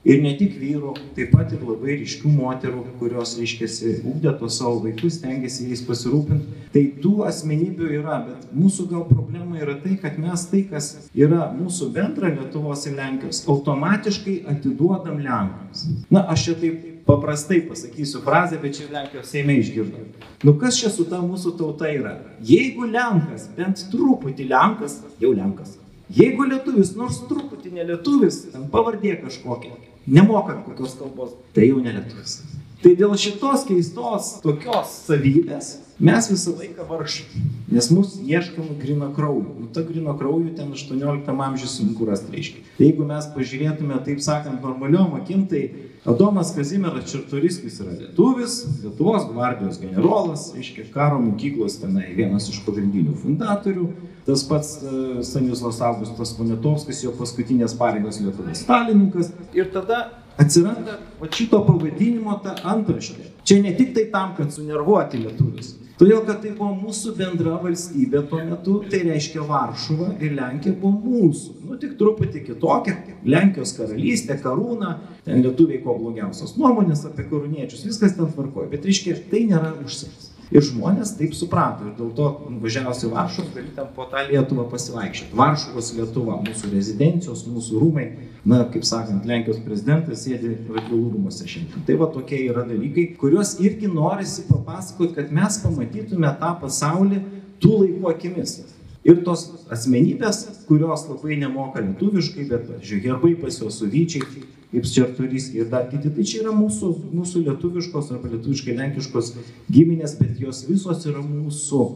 [0.08, 4.78] Ir ne tik vyrų, taip pat ir labai ryškių moterų, kurios, reiškiasi, ūkdė tos savo
[4.86, 6.62] vaikus, tengiasi jais pasirūpinti.
[6.72, 11.50] Tai tų asmenybių yra, bet mūsų gal problema yra tai, kad mes tai, kas yra
[11.58, 15.84] mūsų bendra Lietuvos ir Lenkijos, automatiškai atiduodam Lenkams.
[16.08, 20.06] Na, aš čia taip paprastai pasakysiu frazę, bet čia Lenkijos Seime išgirdau.
[20.48, 22.16] Nu kas čia su ta mūsų tauta yra?
[22.48, 25.76] Jeigu Lenkas, bent truputį Lenkas, jau Lenkas.
[26.16, 29.74] Jeigu lietuvis, nors truputį nelietuvis, pavardė kažkokia,
[30.08, 32.40] nemokant kokios kalbos, tai jau nelietuvis.
[32.84, 37.42] Tai dėl šitos keistos tokios savybės mes visą laiką vargšai,
[37.74, 39.50] nes mus ieškam grino kraujo.
[39.58, 42.62] Nu, ta grino kraujo ten 18 amžiuje sunku rasti reiškia.
[42.78, 45.64] Tai jeigu mes pažiūrėtume, taip sakant, normaliom akim, tai
[46.08, 53.18] Adomas Kazimieras Čertoriskis yra lietuvis, Lietuvos gvardijos generolas, reiškia, karo mokyklos tenai vienas iš pagrindinių
[53.24, 53.90] fundatorių.
[54.28, 59.32] Tas pats uh, Stanislas Augustas Poniatovskis, jo paskutinės pareigos Lietuvos stalininkas.
[59.56, 60.02] Ir tada
[60.38, 63.32] atsiranda va šito pavadinimo ta antraštė.
[63.48, 65.78] Čia ne tik tai tam, kad sunervuoti lietuvius.
[65.98, 71.00] Todėl, kad tai buvo mūsų bendra valstybė tuo metu, tai reiškia Varšuva ir Lenkija buvo
[71.02, 71.56] mūsų.
[71.66, 72.94] Nu, tik truputį kitokia.
[73.26, 74.92] Lenkijos karalystė, karūna,
[75.26, 78.70] ten lietuviai ko blogiausios nuomonės apie karūniečius, viskas ten tvarkoja.
[78.76, 80.27] Bet reiškia, tai nėra užsienis.
[80.48, 84.64] Ir žmonės taip suprato ir dėl to nuvažiavus į Varšuvą gali ten po tą Lietuvą
[84.72, 85.36] pasivaikščioti.
[85.36, 88.06] Varšuvos Lietuva, mūsų rezidencijos, mūsų rūmai,
[88.48, 91.84] na, kaip sakant, Lenkijos prezidentas sėdi Radvilų rūmose šiandien.
[91.90, 97.20] Tai va tokie yra dalykai, kuriuos irgi norisi papasakoti, kad mes pamatytume tą pasaulį
[97.60, 98.60] tų laikų akimis.
[99.08, 104.24] Ir tos asmenybės, kurios labai nemoka lietuviškai, bet, žiūrėk, herbai pas juos suvyčiai,
[104.72, 106.12] kaip Čerturys ir dar kiti.
[106.14, 109.34] Tai čia yra mūsų, mūsų lietuviškos arba lietuviškai lenkiškos
[109.72, 111.88] giminės, bet jos visos yra mūsų.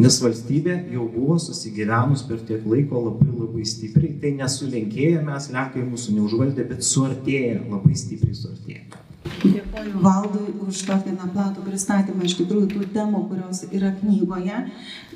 [0.00, 4.14] Nes valstybė jau buvo susigyvenus per tiek laiko labai labai stipriai.
[4.22, 8.86] Tai nesulenkėję mes, lenkai mūsų neužvaldė, bet suartėję, labai stipriai suartėję.
[9.40, 14.62] Dėkoju valdui už tokį na, platų pristatymą iš tikrųjų tų temų, kurios yra knygoje.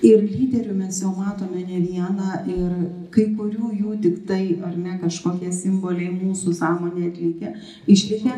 [0.04, 2.72] Ir lyderių mes jau matome ne vieną ir
[3.14, 7.52] kai kurių jų tik tai, ar ne, kažkokie simboliai mūsų sąmonė atlikę,
[7.94, 8.34] išlikę.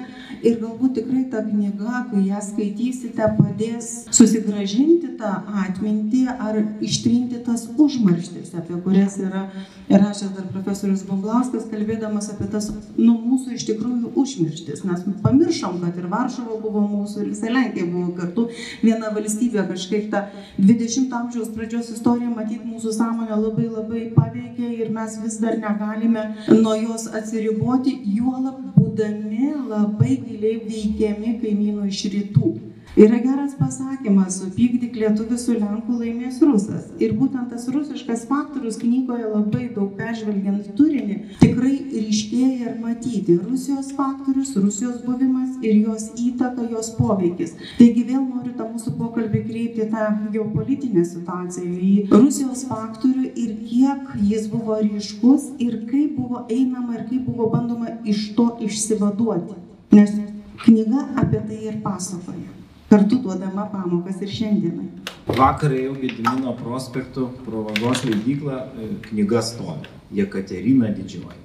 [0.47, 5.33] Ir galbūt tikrai ta knyga, kai ją skaitysite, padės susigražinti tą
[5.65, 9.47] atmintį ar ištrinti tas užmarštis, apie kurias yra
[9.89, 14.85] rašęs dar profesorius Bumblauskas, kalbėdamas apie tas, nu, mūsų iš tikrųjų užmirštis.
[14.87, 18.49] Mes pamiršom, kad ir Varšuva buvo mūsų, ir visa Lenkija buvo kartu
[18.85, 20.27] viena valstybė, kažkaip ta
[20.59, 26.29] 20 amžiaus pradžios istorija, matyt, mūsų sąmonę labai labai paveikė ir mes vis dar negalime
[26.53, 32.53] nuo jos atsiriboti, juolab būdami labai giliai veikiami kaimynų iš rytų.
[32.97, 36.87] Yra geras pasakymas, supykdyk lietuvių su lenku laimės rusas.
[36.97, 43.37] Ir būtent tas rusiškas faktorius knygoje labai daug peržvelgiant turinį tikrai ryškėja ir matyti.
[43.43, 47.53] Rusijos faktorius, Rusijos buvimas ir jos įtaka, jos poveikis.
[47.77, 54.19] Taigi vėl noriu tą mūsų pokalbį kreipti tą geopolitinę situaciją į Rusijos faktorių ir kiek
[54.33, 59.61] jis buvo ryškus ir kaip buvo einama ir kaip buvo bandoma iš to išsivaduoti.
[59.93, 60.17] Nes
[60.65, 62.57] knyga apie tai ir pasakoja
[62.89, 64.87] kartu duodama pamokas ir šiandienai.
[65.27, 69.91] Vakar ėjau Gedimino prospektu pro vagos leidyklą, e, knyga stovi.
[70.15, 71.43] Jekaterina didžioji.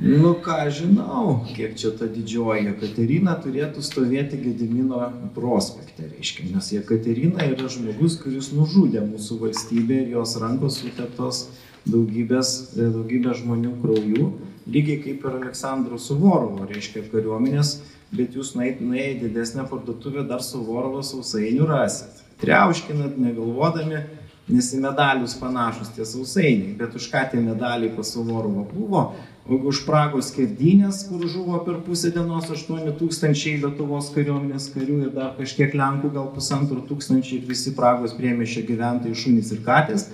[0.00, 5.00] Nu ką žinau, kiek čia ta didžioji Jekaterina turėtų stovėti Gedimino
[5.34, 11.48] prospekte, reiškia, nes Jekaterina yra žmogus, kuris nužudė mūsų valstybę ir jos rankos suteptos
[11.90, 14.30] daugybės, e, daugybės žmonių krauju,
[14.70, 17.80] lygiai kaip ir Aleksandro Suvorovo, reiškia, kariuomenės
[18.14, 22.22] bet jūs nuėję į didesnę parduotuvę dar Suvorovo sausainių rasit.
[22.40, 24.04] Triauškinat, negalvodami,
[24.48, 29.02] nes į medalius panašus tie sausainiai, bet už ką tie medaliai pas Suvorovo buvo,
[29.48, 35.34] už Pragos skerdynės, kur žuvo per pusę dienos 8 tūkstančiai Lietuvos kariuomenės karių ir dar
[35.38, 40.08] kažkiek Lenkų, gal pusantro tūkstančiai ir visi Pragos priemišė gyventojai šunys ir katės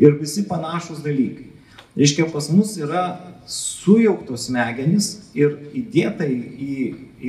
[0.00, 1.48] ir visi panašus dalykai.
[1.96, 3.04] Reiškia, pas mus yra
[3.50, 6.74] sujauktos smegenys ir įdėta į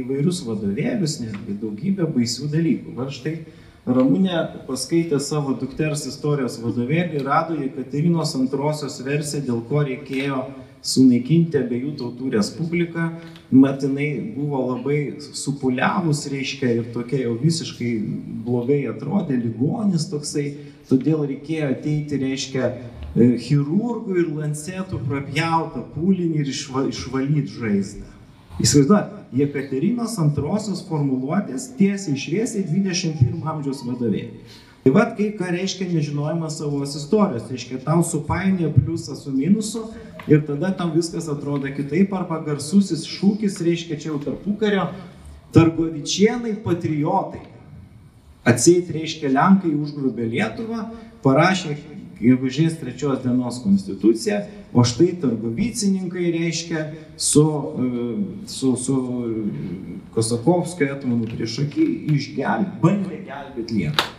[0.01, 2.95] įvairius vadovėlius, netgi daugybę baisių dalykų.
[2.97, 3.37] Va štai
[3.85, 10.39] Ramūnė paskaitė savo dukters istorijos vadovėlį ir rado Jekaterinos antrosios versiją, dėl ko reikėjo
[10.85, 13.11] sunaikinti abiejų tautų respubliką.
[13.53, 17.91] Matinai buvo labai supuliavus, reiškia, ir tokia jau visiškai
[18.47, 20.47] blogai atrodė, ligonis toksai,
[20.89, 22.71] todėl reikėjo ateiti, reiškia,
[23.15, 28.11] chirurgų ir lancetų prapjautą pūlinį ir išva, išvalyti žaizdą.
[28.59, 34.43] Įsivaizduojate, Jekaterinos antrosios formuluotės tiesiai išviesiai 21 amžiaus vadovėlį.
[34.85, 39.87] Tai vad, kai ką reiškia nežinojimas savos istorijos, reiškia tau supainė pliusą su minusu
[40.29, 44.85] ir tada tam viskas atrodo kitaip, arba garsusis šūkis reiškia čia jau tarpukario,
[45.55, 47.41] targovičienai patriotai.
[48.45, 50.85] Atseit reiškia Lenkai užgrubė Lietuvą,
[51.25, 51.79] parašė
[52.19, 54.41] gegužės trečios dienos konstituciją,
[54.75, 56.85] o štai targovicininkai reiškia
[57.17, 58.17] su, e,
[58.51, 58.99] su, su
[60.15, 64.11] Kosakovskio etmonu prieš akį išgelbė, bandė gelbėti Lietuvą.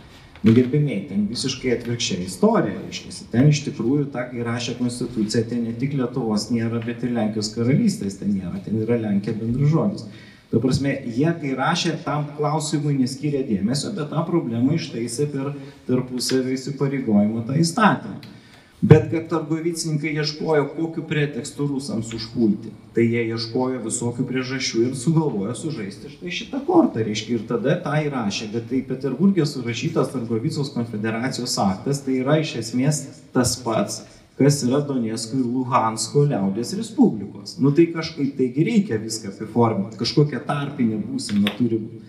[0.45, 3.13] Nugerbėmiai, ten visiškai atvirkščia istorija, reiškia.
[3.31, 7.49] Ten iš tikrųjų, ta, kai rašė konstituciją, ten ne tik Lietuvos nėra, bet ir Lenkijos
[7.55, 10.05] karalystės ten nėra, ten yra Lenkija bendražodis.
[10.51, 15.51] Ta prasme, jie, kai rašė, tam klausimui neskyrė dėmesio, bet tą problemą ištaisė per
[15.89, 18.35] tarpusavį įsipareigojimą tą įstatymą.
[18.81, 25.55] Bet kad targovicininkai ieškojo, kokiu pretekstu rusams užpulti, tai jie ieškojo visokių priežasčių ir sugalvojo
[25.57, 31.57] sužaisti štai šitą kortą, reiškia, ir tada tą įrašė, bet tai Peterburgė surašytas Targovicos konfederacijos
[31.63, 33.01] aktas, tai yra iš esmės
[33.33, 34.03] tas pats,
[34.37, 37.55] kas yra Donetsko ir Luhansko liaudės respublikos.
[37.61, 42.06] Nu tai kažkaip taigi reikia viską apiforminti, kažkokia tarpinė būsena turi būti.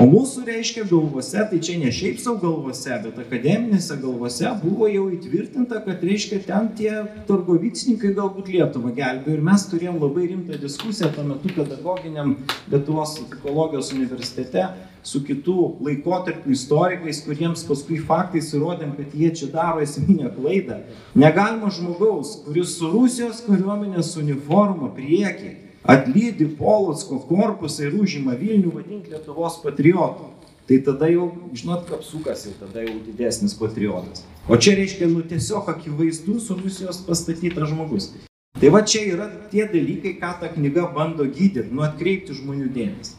[0.00, 5.08] O mūsų reiškia galvose, tai čia ne šiaip savo galvose, bet akademinėse galvose buvo jau
[5.12, 6.92] įtvirtinta, kad reiškia ten tie
[7.28, 9.34] targovicininkai galbūt Lietuvą gelbėjo.
[9.34, 12.36] Ir mes turėjom labai rimtą diskusiją tuo metu pedagoginiam
[12.70, 14.68] Lietuvos psichologijos universitete
[15.02, 20.84] su kitų laikotarpių istorikais, kuriems paskui faktais įrodėm, kad jie čia daro esminę klaidą.
[21.18, 25.56] Negalima žmogaus, kuris su Rusijos kariuomenės uniforma priekį
[25.90, 30.30] atlydi Polocko korpusą ir užima Vilnių vadinti Lietuvos patriotu.
[30.70, 31.24] Tai tada jau,
[31.56, 34.22] žinot, kapsukas jau tada jau didesnis patriotas.
[34.46, 38.12] O čia reiškia, nu tiesiog akivaizdus Rusijos pastatytas žmogus.
[38.60, 43.16] Tai va čia yra tie dalykai, ką ta knyga bando gydyti, nu atkreipti žmonių dėmesį.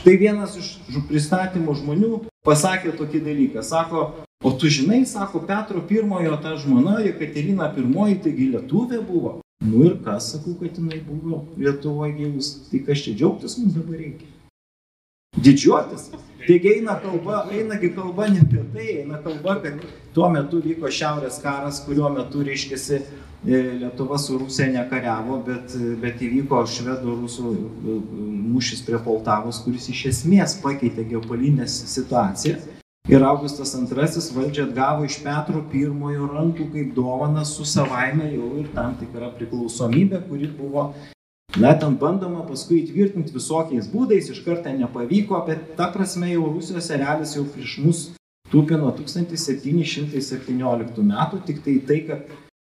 [0.00, 0.68] Štai vienas iš
[1.08, 2.12] pristatymų žmonių
[2.44, 3.64] pasakė tokį dalyką.
[3.64, 4.02] Sako,
[4.44, 9.38] o tu žinai, sako, Petro pirmojo ta žmona, Jekaterina pirmoji, taigi lietuvė buvo.
[9.64, 12.52] Nu ir kas, sakau, kad jinai buvo Lietuvoje gilus.
[12.68, 14.28] Tai kas čia džiaugtis mums dabar reikia?
[15.40, 16.10] Didžiuotis.
[16.46, 19.80] Taigi eina kalba, einagi kalba ne apie tai, eina kalba, kad
[20.14, 23.00] tuo metu vyko šiaurės karas, kuriuo metu, reiškėsi,
[23.48, 25.72] e, Lietuva su Rusija nekariavo, bet,
[26.04, 27.98] bet įvyko švedų rusų e,
[28.52, 32.60] mūšis prie Poltavos, kuris iš esmės pakeitė geopolinę situaciją
[33.08, 33.84] Ir Augustas II
[34.34, 40.24] valdžią atgavo iš Petro I rankų kaip dovana su savaime jau ir tam tikra priklausomybė,
[40.24, 40.96] kuri buvo,
[41.60, 46.88] na, ten bandoma paskui įtvirtinti visokiais būdais, iš karto nepavyko, bet ta prasme jau Rusijos
[46.96, 48.16] erelis jau prieš mus
[48.48, 52.24] tūpė nuo 1717 metų, tik tai tai, kad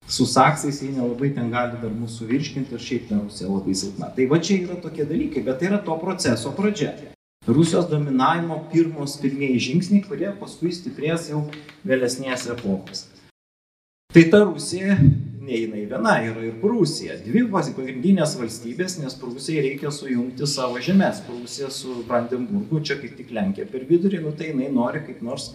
[0.09, 4.09] su saksais jie nelabai ten gali dar mūsų virškinti ir šiaip ten Rusija labai silpna.
[4.17, 7.13] Tai va čia yra tokie dalykai, bet tai yra to proceso pradžia.
[7.47, 11.43] Rusijos dominavimo pirmos pirmieji žingsniai, kurie paskui stiprės jau
[11.85, 13.03] vėlesnės epochos.
[14.15, 14.95] Tai ta Rusija,
[15.45, 17.19] ne jinai viena, yra ir Prūsija.
[17.21, 21.21] Dvi pagrindinės valstybės, nes Prūsijai reikia sujungti savo žemės.
[21.27, 25.51] Prūsija su Brandenburgu, čia kaip tik Lenkija per vidurį, nu tai jinai nori kaip nors,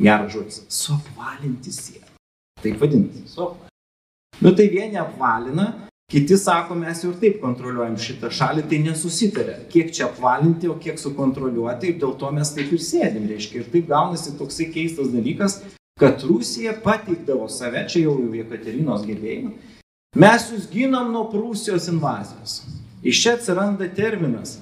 [0.00, 2.14] geras žodis, suapvalinti sieną.
[2.62, 3.74] Taip vadinasi, suapvalinti.
[4.40, 5.68] Nu tai vieni apvalina,
[6.10, 10.76] Kiti sako, mes jau ir taip kontroliuojam šitą šalį, tai nesusitarė, kiek čia apvalinti, o
[10.78, 13.64] kiek sukontroliuoti ir dėl to mes taip ir sėdim, reiškia.
[13.64, 15.58] Ir taip gaunasi toksai keistas dalykas,
[15.98, 19.50] kad Rusija pateikdavo save, čia jau Jekaterinos gebėjimą,
[20.22, 22.60] mes jūs ginam nuo Prūsijos invazijos.
[23.02, 24.60] Iš čia atsiranda terminas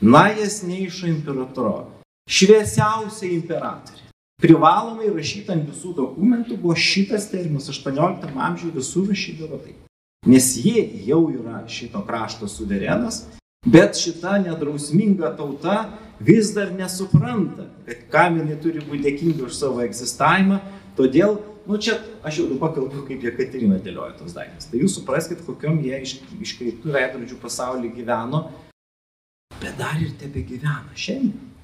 [0.00, 1.90] najesneišo imperatoro,
[2.24, 4.06] šviesiausia imperatorė.
[4.40, 9.85] Privalomai rašyta ant visų dokumentų buvo šitas terminas 18 amžiuje visur rašydavo taip
[10.26, 13.24] nes jie jau yra šito krašto suverenas,
[13.66, 15.86] bet šita nedrausminga tauta
[16.20, 20.60] vis dar nesupranta, kad kam jinai turi būti dėkinga už savo egzistavimą,
[20.98, 24.70] todėl, nu čia aš jau pakalbu, kaip Jekaterina dėlioja tos daiktus.
[24.70, 28.46] Tai jūs supraskite, kokiam jie iš, iškreiptų veidrodžių pasaulyje gyveno,
[29.60, 31.55] bet dar ir tebe gyvena šiandien.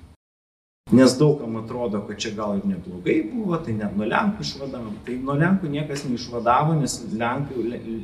[0.92, 4.90] Nes daugam atrodo, kad čia gal ir neblogai buvo, tai net nuo Lenkų išvadavo.
[5.06, 7.62] Tai nuo Lenkų niekas neišvadavo, nes Lenkų,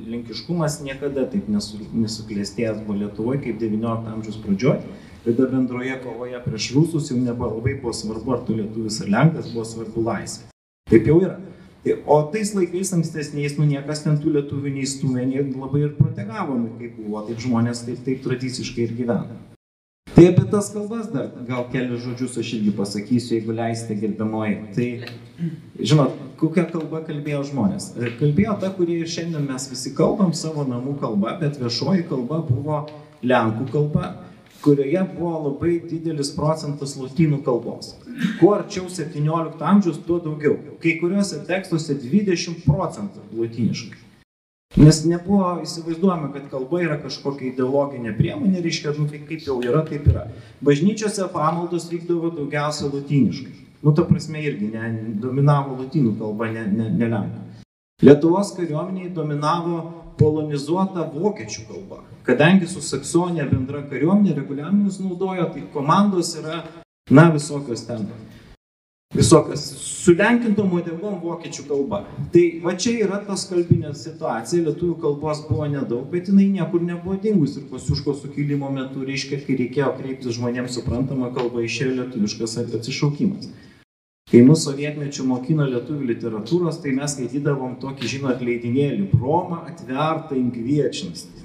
[0.09, 4.95] lenkiškumas niekada taip nesu, nesuklėstėjęs buvo Lietuvoje kaip XIX amžiaus pradžioje.
[5.27, 9.53] Tada bendroje kovoje prieš rusus jau nebuvo labai buvo svarbu, ar tu lietuvis ar lenkas,
[9.53, 10.49] buvo svarbu laisvė.
[10.89, 11.37] Taip jau yra.
[11.85, 16.72] Tai, o tais laikais ankstesniais, nu niekas ten tų lietuvių neįstumė, labai ir protegavo, nu,
[16.81, 19.47] kaip buvo, taip žmonės taip, taip tradiciškai ir gyvena.
[20.19, 24.57] Tai apie tas kalbas dar gal kelius žodžius aš irgi pasakysiu, jeigu leisite gerbiamoji.
[24.75, 24.87] Tai,
[25.91, 27.87] žinot, kokia kalba kalbėjo žmonės.
[28.19, 32.81] Kalbėjo ta, kurie ir šiandien mes visi kalbam savo namų kalba, bet viešoji kalba buvo
[33.23, 34.11] Lenkų kalba,
[34.64, 37.95] kurioje buvo labai didelis procentas lotynų kalbos.
[38.43, 40.59] Kuo arčiau 17 amžiaus, tuo daugiau.
[40.83, 44.08] Kai kuriuose tekstuose 20 procentų lotyniškai.
[44.77, 49.81] Nes nebuvo įsivaizduojama, kad kalba yra kažkokia ideologinė priemonė, reiškia, nu, tai kaip jau yra,
[49.87, 50.27] taip yra.
[50.61, 53.55] Bažnyčiose pamaldos vykdavo daugiausia lotyniškai.
[53.81, 54.91] Nu, ta prasme irgi ne,
[55.23, 57.64] dominavo lotynų kalba, ne, ne, ne lenkų.
[58.05, 59.81] Lietuvos kariuomeniai dominavo
[60.21, 62.03] polonizuota vokiečių kalba.
[62.29, 66.61] Kadangi su Saksonija bendra kariuomenė reguliavimus naudojo, tai komandos yra,
[67.09, 68.05] na, visokios ten
[69.17, 69.63] visokias
[70.05, 72.03] sulenkintom uodegom vokiečių kalba.
[72.33, 77.17] Tai va čia yra tas kalbinė situacija, lietuvių kalbos buvo nedaug, bet jinai niekur nebuvo
[77.23, 83.49] dingus ir Kosiuško sukilimo metu reiškia, kai reikėjo kreiptis žmonėms suprantamą kalbą, išėjo lietuviškas atsišaukimas.
[84.29, 91.38] Kai mūsų sovietmečių mokino lietuvių literatūros, tai mes skaitydavom tokį, žinot, leidinėlį Roma atverta inkviečiansti.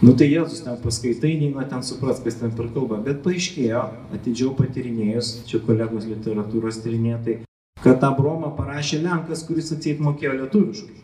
[0.00, 3.82] Nu tai Jėzus ten paskaitai, neina ten supras, kas ten per kalbą, bet paaiškėjo,
[4.16, 7.34] atidžiau patyrinėjus, čia kolegos literatūros tyrinėtai,
[7.84, 10.96] kad tą bromą parašė Lenkas, kuris atseit mokėjo lietuviškai.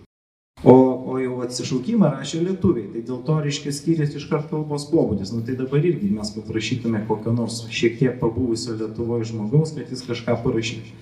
[0.65, 0.73] O,
[1.13, 5.35] o jau atsišaukimą rašė lietuviai, tai dėl to, reiškia, skiriasi iškart kalbos pobūdis.
[5.37, 10.07] Nu tai dabar irgi mes paprašytume kokio nors šiek tiek pabuvusio Lietuvoje žmogaus, kad jis
[10.09, 10.97] kažką parašytų.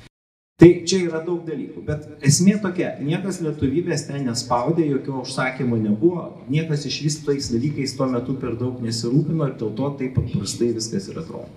[0.55, 6.29] Tai čia yra daug dalykų, bet esmė tokia, niekas lietuvybės ten nespaudė, jokio užsakymo nebuvo,
[6.47, 10.71] niekas iš vis tais dalykais tuo metu per daug nesirūpino ir dėl to taip paprastai
[10.77, 11.51] viskas ir atrodo.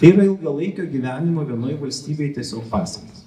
[0.00, 3.21] Tai yra ilgalaikio gyvenimo vienoje valstybėje tiesiog pasiekmes.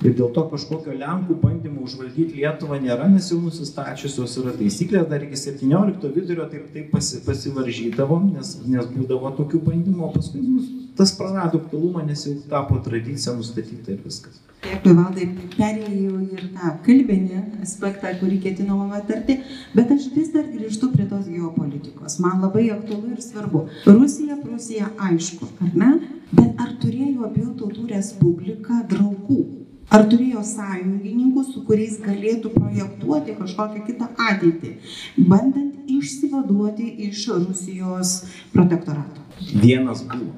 [0.00, 5.26] Ir dėl to kažkokio Lenkų bandymo užvaldyti Lietuvą nėra, nes jau nusistačiusios yra taisyklės, dar
[5.26, 10.64] iki 17 vidurio taip, taip pasi, pasivaržydavom, nes, nes būdavo tokių bandymų, o paskui nu,
[10.96, 14.40] tas prarado aktualumą, nes jau tapo tradicija nustatyta ir viskas.
[14.64, 15.28] Dėkui, valdai,
[15.58, 19.38] perėjau ir tą kalbinį aspektą, kurį ketinau aptarti,
[19.76, 22.18] bet aš vis dar grįžtu prie tos geopolitikos.
[22.24, 23.66] Man labai aktualu ir svarbu.
[23.88, 25.94] Rusija, Prūsija, aišku, ar ne?
[26.32, 29.40] Bet ar turėjo abiejų tautų respublika draugų?
[29.90, 34.76] Ar turėjo sąjungininkų, su kuriais galėtų projektuoti kažkokią kitą ateitį,
[35.18, 38.12] bandant išsivaduoti iš Rusijos
[38.52, 39.24] protektorato?
[39.50, 40.30] Vienas buvo.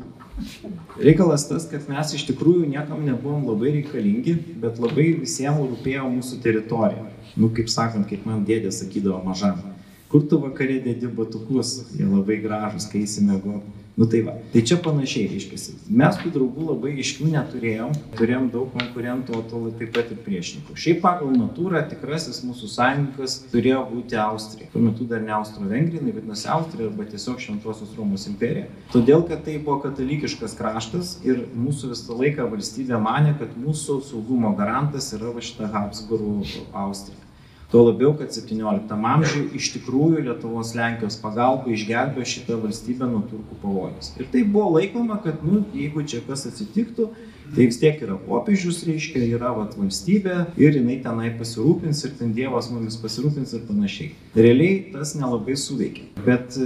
[0.96, 6.40] Reikalas tas, kad mes iš tikrųjų niekam nebuvom labai reikalingi, bet labai visiems rūpėjo mūsų
[6.46, 7.04] teritorija.
[7.36, 9.60] Nu, kaip sakant, kaip man dėdė sakydavo mažam,
[10.12, 13.60] kur tu vakarė dėdi batukus, jie labai gražus, kai įsimego
[13.94, 15.74] Nu tai va, tai čia panašiai reiškia.
[16.00, 20.76] Mes tų draugų labai iškių neturėjom, turėjom daug konkurentų, o to taip pat ir priešininkų.
[20.80, 24.70] Šiaip pagal natūrą tikrasis mūsų sąjungininkas turėjo būti Austrija.
[24.72, 28.70] Tuo metu dar ne Austro-Vengrija, vadinasi Austrija arba tiesiog Šventosios Romos imperija.
[28.94, 34.54] Todėl, kad tai buvo katalikiškas kraštas ir mūsų visą laiką valstybė mane, kad mūsų saugumo
[34.56, 37.21] garantas yra va šita Habsburgų Austrija.
[37.72, 43.56] Tuo labiau, kad 17 amžiuje iš tikrųjų Lietuvos Lenkijos pagalba išgelbėjo šitą valstybę nuo turkų
[43.62, 44.10] pavojus.
[44.20, 47.08] Ir tai buvo laikoma, kad, nu, jeigu čia kas atsitiktų,
[47.52, 52.30] Tai vis tiek yra popiežius, reiškia, yra vat, valstybė ir jinai tenai pasirūpins ir ten
[52.32, 54.14] Dievas mumis pasirūpins ir panašiai.
[54.32, 56.06] Realiai tas nelabai suveikė.
[56.24, 56.60] Bet, e,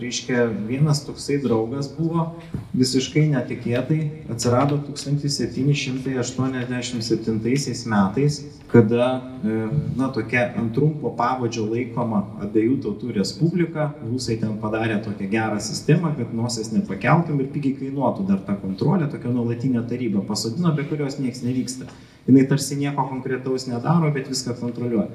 [0.00, 2.40] reiškia, vienas toksai draugas buvo
[2.72, 4.00] visiškai netikėtai,
[4.32, 8.40] atsirado 1787 metais,
[8.72, 9.68] kada, e,
[9.98, 16.08] na, tokia ant trumpo pavadžio laikoma abiejų tautų respublika, rusai ten padarė tokią gerą sistemą,
[16.16, 21.18] kad nosies nepakeltum ir pigiai kainuotų dar ta kontrolė, tokia nuolatinė taryba pasodino, be kurios
[21.18, 21.90] niekas nevyksta.
[22.30, 25.10] Jis tarsi nieko konkretaus nedaro, bet viską kontroliuoja.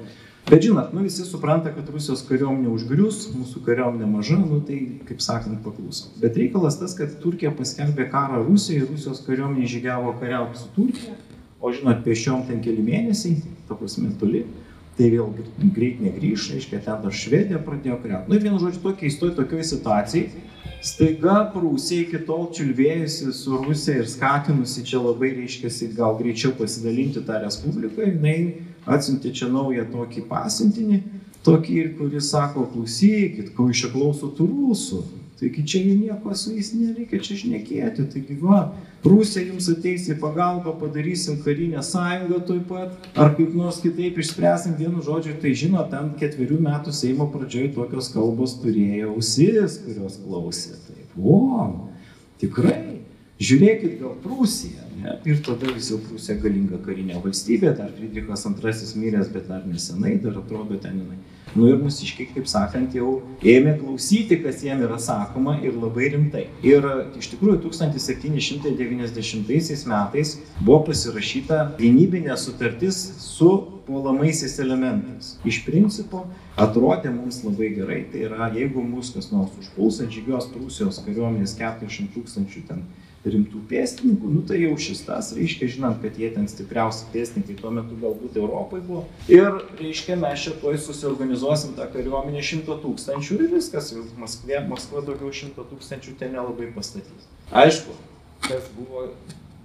[0.46, 4.76] Bet žinot, nu visi supranta, kad Rusijos kariuomenė užgrius, mūsų kariuomenė maža, nu tai,
[5.08, 6.12] kaip sakant, pakluso.
[6.22, 11.16] Bet reikalas tas, kad Turkija paskelbė karą Rusijai, Rusijos kariuomenė žygiavo kariauti su Turkija,
[11.58, 14.44] o žinot, pešiom ten keli mėnesiai, ta prasme toli,
[14.96, 15.28] tai vėl
[15.76, 18.30] greit negrįž, reiškia, ten dar Švedija pradėjo kariauti.
[18.30, 20.46] Nu ir vienu žodžiu, tokia įstoja tokioje situacijoje,
[20.86, 27.24] Staiga Prūsija iki tol čiulbėjusi su Rusija ir skatinusi čia labai reiškiasi gal greičiau pasidalinti
[27.26, 28.36] tą respubliką, jinai
[28.86, 31.00] atsiuntė čia naują tokį pasiuntinį,
[31.46, 35.02] tokį, kuris sako, klausykit, ko iš čia klauso tų rusų.
[35.36, 38.06] Taigi čia nieko su jais nereikia čia šnekėti.
[38.12, 38.70] Taigi va,
[39.04, 44.78] Rusija jums ateis į pagalbą, padarysim karinę sąjungą toj pat, ar kaip nors kitaip išspręsim
[44.80, 45.36] vienu žodžiu.
[45.42, 50.78] Tai žino, ten ketverių metų Seimo pradžioje tokios kalbos turėjo ausis, kurios klausė.
[50.88, 51.40] Taip, o,
[52.40, 52.95] tikrai.
[53.42, 54.82] Žiūrėkit gal Prūsija.
[54.96, 55.18] Ne?
[55.28, 60.14] Ir tada vis jau Prūsija galinga karinė valstybė, dar Friedrichas II miręs, bet dar nesenai,
[60.22, 61.18] dar atrodo ten jinai.
[61.56, 66.44] Nu ir mūsiškiai, kaip sakant, jau ėmė klausyti, kas jiem yra sakoma ir labai rimtai.
[66.66, 66.84] Ir
[67.16, 70.28] iš tikrųjų 1790 metais
[70.58, 73.50] buvo pasirašyta gynybinė sutartis su
[73.86, 75.24] puolamaisiais elementais.
[75.48, 76.26] Iš principo
[76.60, 82.12] atrodė mums labai gerai, tai yra jeigu mūsų kas nors užpuls, atžygios Prūsijos kariuomenės 400
[82.18, 82.80] tūkstančių ten
[83.32, 87.72] rimtų pėstininkų, nu tai jau šis tas, reiškia, žinant, kad jie ten stipriausi pėstininkai tuo
[87.74, 89.04] metu galbūt Europai buvo.
[89.32, 95.02] Ir, reiškia, mes čia tuoj susiorganizuosim tą kariuomenę šimto tūkstančių ir viskas, jau Maskvė, Maskva
[95.06, 97.26] daugiau šimto tūkstančių ten nelabai pastatys.
[97.50, 97.96] Aišku,
[98.46, 99.08] kas buvo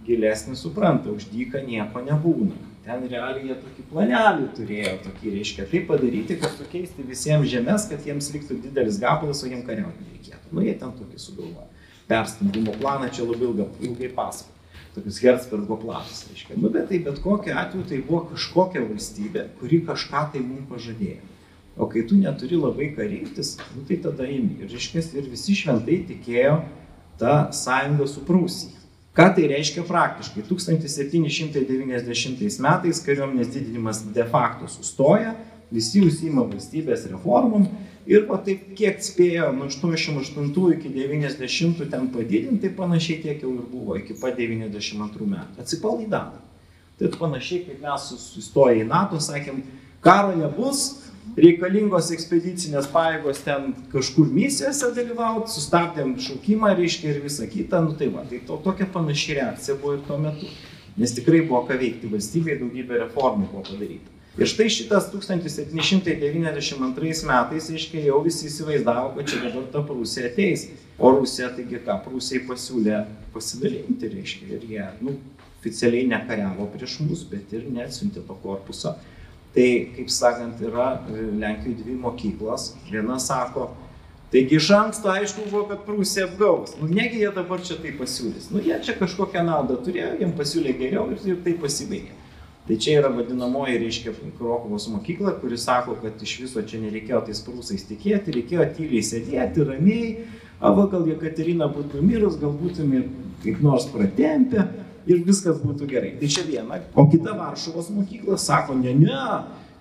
[0.08, 2.58] gilesnis supranta, už dyką nieko nebūna.
[2.82, 8.08] Ten realiai jie tokį planelį turėjo, tokį reiškia, tai padaryti, kad sukeisti visiems žemės, kad
[8.10, 10.50] jiems liktų didelis gabalas, o jiems kariauti nereikėtų.
[10.50, 11.71] Nu, jie ten tokį sugalvojo
[12.12, 14.58] perstumdymo planą čia labai ilgai, ilgai pasako.
[14.92, 16.58] Tokius Herzbergo planus, reiškia.
[16.60, 21.22] Nu, bet tai bet kokiu atveju tai buvo kažkokia valstybė, kuri kažką tai mums pažadėjo.
[21.80, 24.58] O kai tu neturi labai ką rinktis, nu, tai tada imi.
[24.60, 26.58] Ir, reiškia, ir visi šventai tikėjo
[27.22, 28.82] tą sąjungą su Prūsija.
[29.16, 30.44] Ką tai reiškia praktiškai?
[30.48, 35.32] 1790 metais kariuomenės didinimas de facto sustoja,
[35.72, 37.64] visi užsima valstybės reformom
[38.10, 43.54] ir va taip kiek spėjo nuo 88 iki 90 ten padidinti, tai panašiai tiek jau
[43.54, 45.62] ir buvo iki pat 92 metų.
[45.62, 46.42] Atsipalaidavo.
[47.00, 49.64] Tai panašiai kaip mes sustoję į NATO sakėm,
[50.06, 50.84] karo nebus,
[51.38, 58.12] reikalingos ekspedicinės pajėgos ten kažkur misijose dalyvauti, sustabdėm šaukimą, reiškia ir visą kitą, nu tai
[58.14, 60.50] va, tai to, tokia panaši reakcija buvo ir tuo metu.
[61.00, 64.11] Nes tikrai buvo ką veikti valstybėje, daugybė reformų buvo padaryta.
[64.40, 70.70] Ir štai šitas 1792 metais, aiškiai, jau visi įsivaizdavo, kad čia dabar ta Prūsija ateis.
[70.96, 73.02] O Rusija, taigi ką, Prūsijai pasiūlė
[73.34, 75.18] pasidalinti, reiškia, ir jie, nu,
[75.60, 78.92] oficialiai nekariavo prieš mus, bet ir neatsiuntė to korpuso.
[79.52, 79.68] Tai,
[79.98, 82.72] kaip sakant, yra Lenkijoje dvi mokyklos.
[82.88, 83.76] Viena sako,
[84.32, 86.72] taigi iš anksto aišku buvo, kad Prūsija apgaus.
[86.80, 88.48] Nu, negi jie dabar čia tai pasiūlys.
[88.56, 92.21] Nu, jie čia kažkokią naudą turėjo, jiems pasiūlė geriau ir, ir tai pasibaigė.
[92.68, 97.42] Tai čia yra vadinamoji, reiškia, Krokovos mokykla, kuri sako, kad iš viso čia nereikėjo tais
[97.42, 100.12] prūsais tikėti, reikėjo tyliai sėdėti, ramiai,
[100.62, 103.02] ava gal Jekaterina būtų mirus, gal būtume
[103.42, 104.68] kaip nors pratempę
[105.10, 106.14] ir viskas būtų gerai.
[106.22, 106.78] Tai čia viena.
[106.94, 109.26] O kita Varšuvos mokykla sako, ne, ne,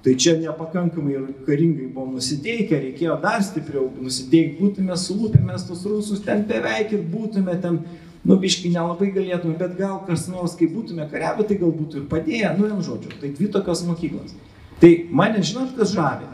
[0.00, 6.24] tai čia nepakankamai karingai buvom nusiteikę, reikėjo dar stipriau nusiteikti, būtume sulūpę mes tus rusus
[6.24, 7.82] ten beveik ir būtume ten
[8.24, 12.06] nu biški nelabai galėtume, bet gal kas nors, kai būtume kariavę, tai gal būtų ir
[12.10, 14.36] padėję, nu vien žodžiu, tai dvi tokios mokyklos.
[14.80, 16.28] Tai mane žinot, kas žavė,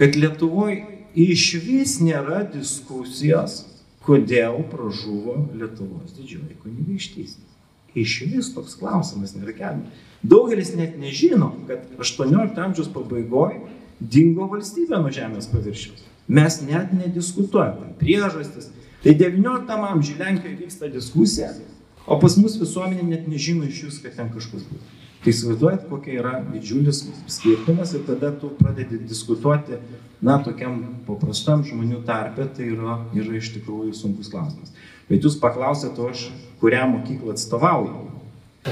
[0.00, 0.82] kad Lietuvoje
[1.14, 3.64] iš vis nėra diskusijos,
[4.04, 7.46] kodėl pražuvo Lietuvos didžioji kunigaikštystė.
[7.98, 10.06] Iš vis toks klausimas nėra keliamas.
[10.22, 13.60] Daugelis net nežino, kad 18 amžiaus pabaigoje
[14.00, 16.04] dingo valstybė nuo žemės paviršiaus.
[16.30, 18.70] Mes net nediskutuojame priežastis,
[19.02, 21.54] Tai XIX amžiuje Lenkijoje vyksta diskusija,
[22.06, 24.82] o pas mus visuomenė net nežino iš jūs, kad ten kažkas buvo.
[25.20, 29.76] Tai įsivaizduojat, kokia yra didžiulis skirtumas ir tada tu pradedi diskutuoti,
[30.24, 30.78] na, tokiam
[31.08, 34.72] paprastam žmonių tarpe, tai yra, yra iš tikrųjų sunkus klausimas.
[35.10, 36.26] Bet jūs paklausėte, aš
[36.60, 38.06] kurią mokyklą atstovauju.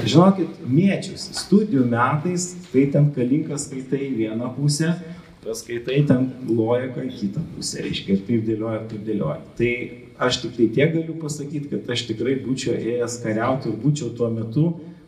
[0.05, 4.93] Žinokit, mėčius, studijų metais, tai ten kalinkas skaitai vieną pusę,
[5.41, 9.39] paskaitai ten lojaką kitą pusę, reiškia, ir taip dėlioja, taip dėlioja.
[9.57, 9.71] Tai
[10.19, 14.27] aš tik tai tiek galiu pasakyti, kad aš tikrai būčiau ėjęs kariauti ir būčiau tuo
[14.33, 14.65] metu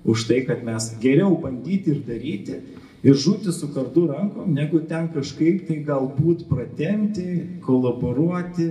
[0.08, 2.62] už tai, kad mes geriau bandyti ir daryti
[3.04, 7.28] ir žūti su kardu rankom, negu ten kažkaip tai galbūt pratemti,
[7.66, 8.70] kolaboruoti,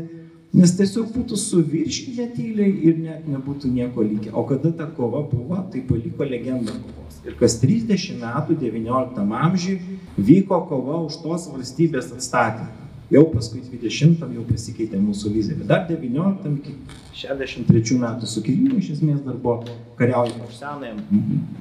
[0.56, 4.32] nes tiesiog būtų suvirškinę tyliai ir net nebūtų nieko likę.
[4.34, 7.20] O kada ta kova buvo, tai paliko legendą kovos.
[7.26, 9.78] Ir kas 30 metų XIX amžiui
[10.16, 12.79] vyko kova už tos valstybės atstatymą.
[13.10, 15.56] Jau paskui 20 jau pasikeitė mūsų vizija.
[15.58, 16.74] Bet dar 19 iki
[17.18, 19.64] 63 metų sukilimų iš esmės dar buvo
[19.98, 20.92] kariaujama už senąją,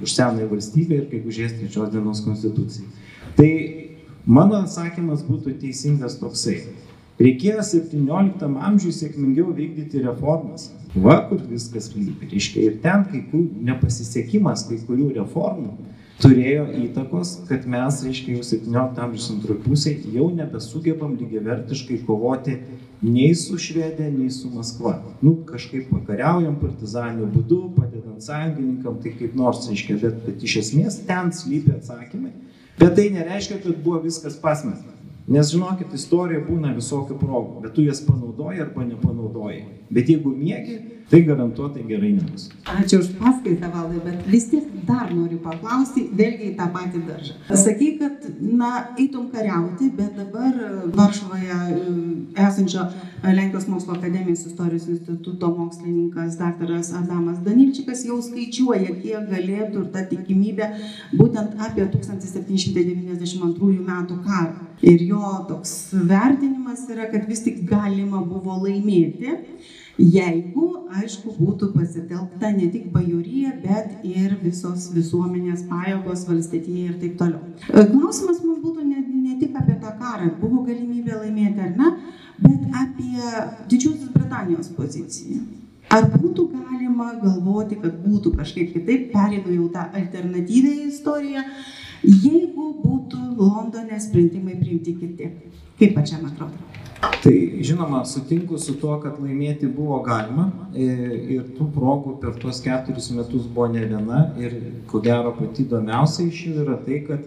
[0.05, 2.85] už senąją valstybę ir kaip užės trečios dienos konstitucijai.
[3.39, 3.49] Tai
[4.29, 6.59] mano atsakymas būtų teisingas toksai.
[7.19, 10.69] Reikėjo 17 amžiui sėkmingiau vykdyti reformas.
[10.93, 12.29] Va, kur viskas lypi.
[12.29, 15.73] Reiškia, ir ten kai kur nepasisekimas kai kurių reformų
[16.19, 22.57] turėjo įtakos, kad mes, reiškia, jau 17 amžiaus antroji pusė jau nebesugebam lygiavertiškai kovoti
[23.05, 24.97] nei su Švedija, nei su Maskva.
[25.23, 30.99] Nu, kažkaip pakariaujam partizaniniu būdu, padedant sąjungininkam, tai kaip nors, reiškia, bet, bet iš esmės
[31.07, 32.33] ten slypi atsakymai.
[32.79, 34.98] Bet tai nereiškia, kad buvo viskas pasmesta.
[35.29, 39.59] Nes žinokit, istorija būna visokių progų, bet tu jas panaudoji arba nepanaudoji.
[39.93, 40.77] Bet jeigu mėgi,
[41.09, 42.47] tai garantuotai gerai nebus.
[42.69, 47.35] Ačiū už paskaitą, valdai, bet vis tiek dar noriu paklausti, vėlgi į tą patį daržą.
[47.49, 48.71] Sakai, kad, na,
[49.01, 51.93] eitum kariauti, bet dabar e, Varšuvoje e,
[52.45, 52.87] esančio
[53.25, 60.05] Lenkijos mokslo akademijos istorijos instituto mokslininkas daktaras Adamas Danilčikas jau skaičiuoja, kiek galėtų ir ta
[60.09, 60.71] tikimybė
[61.17, 64.68] būtent apie 1792 metų karą.
[64.81, 65.19] Ir jo
[65.49, 69.35] toks vertinimas yra, kad vis tik galima buvo laimėti
[69.99, 77.17] jeigu aišku būtų pasitelkta ne tik bajorija bet ir visos visuomenės pajėgos valstietija ir taip
[77.19, 77.41] toliau.
[77.67, 81.91] E, klausimas mums būtų ne, ne tik apie tą karą buvo galimybė laimėti ar ne
[82.39, 83.17] bet apie
[83.67, 85.43] didžiosios britanijos poziciją.
[85.89, 91.43] Ar būtų galima galvoti, kad būtų kažkaip kitaip, perėdu jau tą alternatyvę istoriją,
[92.03, 95.31] jeigu būtų Londone sprendimai priimti kiti?
[95.79, 96.69] Kaip pačiam atrodo?
[96.99, 97.33] Tai
[97.63, 100.87] žinoma, sutinku su tuo, kad laimėti buvo galima e,
[101.35, 104.55] ir tų progų per tuos keturis metus buvo ne viena ir
[104.87, 107.23] ko gero pati įdomiausia iš jų yra tai, kad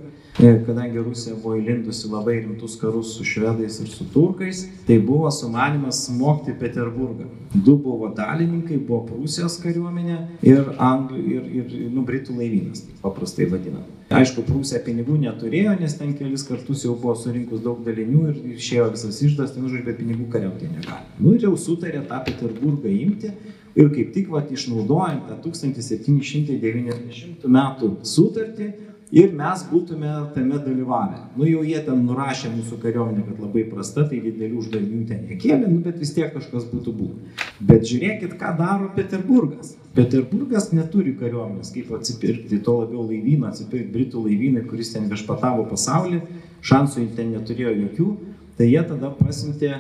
[0.67, 6.07] kadangi Rusija buvo įlindusi labai rimtus karus su švedais ir su turkais, tai buvo sumanimas
[6.07, 7.25] smogti Peterburgą.
[7.55, 10.19] Du buvo dalininkai, buvo Prūsijos kariuomenė
[10.49, 13.85] ir, Anglų, ir, ir nu, Britų laivynas, paprastai vadinam.
[14.13, 18.91] Aišku, Prūsija pinigų neturėjo, nes ten kelis kartus jau buvo surinkus daug dalinių ir išėjo
[18.93, 21.05] visas išdas, ten žodžiu, be pinigų kariauti negali.
[21.21, 23.29] Nu ir jau sutarė tą Peterburgą imti
[23.77, 31.21] ir kaip tik vat, išnaudojant tą 1790 metų sutartį, ir mes būtume tame dalyvavę.
[31.37, 35.69] Nu jau jie ten nurašė mūsų kariuomenę, kad labai prasta, tai didelių uždavinių ten nekėlė,
[35.69, 37.45] nu, bet vis tiek kažkas būtų buvę.
[37.61, 39.75] Bet žiūrėkit, ką daro Peterburgas.
[39.93, 46.23] Peterburgas neturi kariuomenės, kaip atsipirkti, to labiau laivyną, atsipirkti Britų laivynai, kuris ten viešpatavo pasaulį,
[46.65, 48.09] šansų ten neturėjo jokių,
[48.57, 49.75] tai jie tada pasiuntė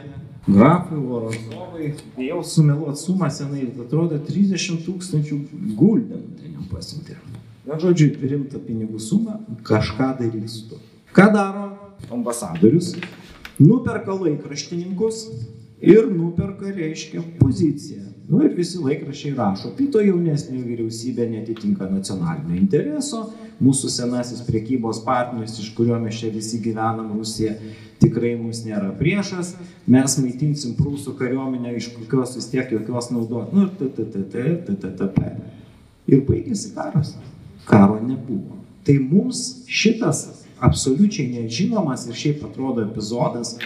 [0.44, 5.38] grafai, Voronzovai, bijau sumeluoti sumą senai, atrodo 30 tūkstančių
[5.78, 7.16] guldenų ten jam pasiuntė.
[7.62, 10.80] Na, žodžiu, rimtą pinigų sumą, kažką darys su to.
[11.14, 11.68] Ką daro
[12.10, 12.96] ambasadorius?
[13.62, 15.28] Nuperka laikraštininkus
[15.78, 18.08] ir nuperka, reiškia, poziciją.
[18.26, 23.26] Nu ir visi laikrašiai rašo, pito jaunesnė vyriausybė netitinka nacionalinio intereso,
[23.62, 27.54] mūsų senasis priekybos partneris, iš kurio mes čia visi gyvenam, Rusija,
[28.02, 29.52] tikrai mums nėra priešas,
[29.86, 33.52] mes maitinsim prūsų kariuomenę, iš kokios vis tiek jokios naudos.
[33.54, 35.34] Nu ir t, t, t, t, t, t, t, t.
[36.10, 37.14] Ir baigėsi karas
[37.68, 38.58] karo nebuvo.
[38.86, 43.56] Tai mums šitas absoliučiai nežinomas ir šiaip atrodo epizodas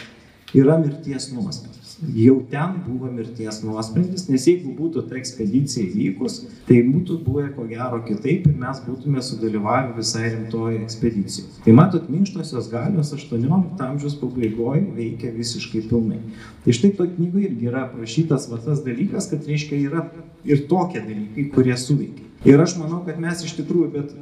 [0.55, 1.77] yra mirties nuosprendis.
[2.15, 7.65] Jau ten buvo mirties nuosprendis, nes jeigu būtų ta ekspedicija įvykus, tai būtų buvę ko
[7.71, 11.65] gero kitaip ir mes būtume sudalyvavę visai rimtoje ekspedicijoje.
[11.65, 16.21] Tai matot, minkštosios galios 18 amžiaus pabaigoje veikia visiškai pilnai.
[16.67, 20.07] Tai štai to knygoje irgi yra aprašytas va tas dalykas, kad reiškia yra
[20.45, 22.26] ir tokie dalykai, kurie suveikia.
[22.45, 24.13] Ir aš manau, kad mes iš tikrųjų, bet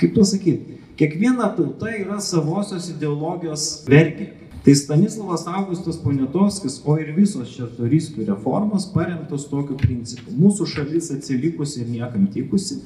[0.00, 4.30] kaip pasakyti, kiekviena tauta yra savosios ideologijos vergė.
[4.64, 10.32] Tai Stanislavas Augustas Poniatovskis, o ir visos šertoriskų reformos paremtos tokiu principu.
[10.32, 12.78] Mūsų šalis atsilikusi ir niekam tikusi,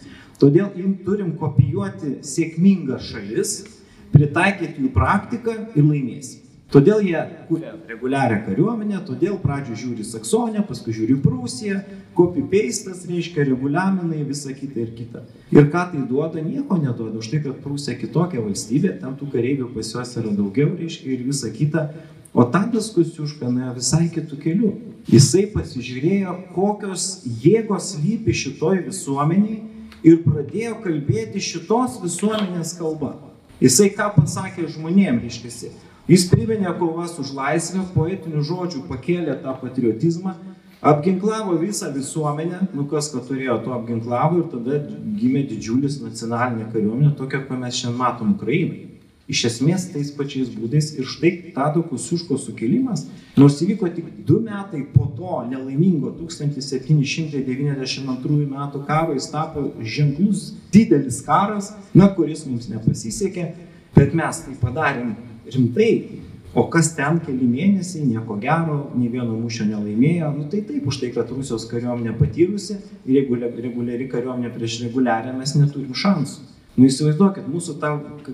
[0.43, 3.55] todėl jim turim kopijuoti sėkmingas šalis,
[4.11, 6.48] pritaikyti jų praktiką ir laimėsim.
[6.69, 11.79] Todėl jie kūrė reguliarią kariuomenę, todėl pradžio žiūri Saksonę, paskui žiūri Prūsiją,
[12.19, 15.23] copy pastas reiškia reguliaminai, visa kita ir kita.
[15.55, 17.23] Ir ką tai duoda, nieko neduoda.
[17.23, 21.25] Už tai, kad Prūsija kitokia valstybė, ten tų kareivių pas juos yra daugiau, reiškia ir
[21.31, 21.87] visa kita.
[22.37, 24.77] O Tadas Kusiuška nuėjo visai kitų kelių.
[25.09, 27.09] Jisai pasižiūrėjo, kokios
[27.49, 29.62] jėgos lypi šitoj visuomeniai
[30.05, 33.16] ir pradėjo kalbėti šitos visuomenės kalba.
[33.59, 35.73] Jisai ką pasakė žmonėms, reiškia,
[36.09, 40.33] Jis priminė kovas už laisvę, poetinių žodžių pakėlė tą patriotizmą,
[40.81, 44.79] apginklavo visą visuomenę, nu kas, kad turėjo to apginklavo ir tada
[45.21, 48.89] gimė didžiulis nacionalinė kariuomenė, tokia, ką mes šiandien matom Ukrainai.
[49.29, 53.05] Iš esmės tais pačiais būdais ir štai Tado Kusiuško sukilimas,
[53.37, 61.21] nors įvyko tik du metai po to nelaimingo 1792 metų karo, jis tapo ženklus didelis
[61.29, 63.53] karas, na, kuris mums nepasisekė,
[63.93, 65.13] bet mes tai padarėm
[65.55, 65.93] rimtai.
[66.57, 70.97] O kas ten keli mėnesiai, nieko gero, nei vieno mūšio nelaimėjo, nu tai taip, už
[71.03, 76.47] tai, kad Rusijos kariuomenė patyrusi ir jeigu reguliari kariuomenė prieš reguliarią mes neturim šansų.
[76.79, 77.89] Nu įsivaizduokit, mūsų ta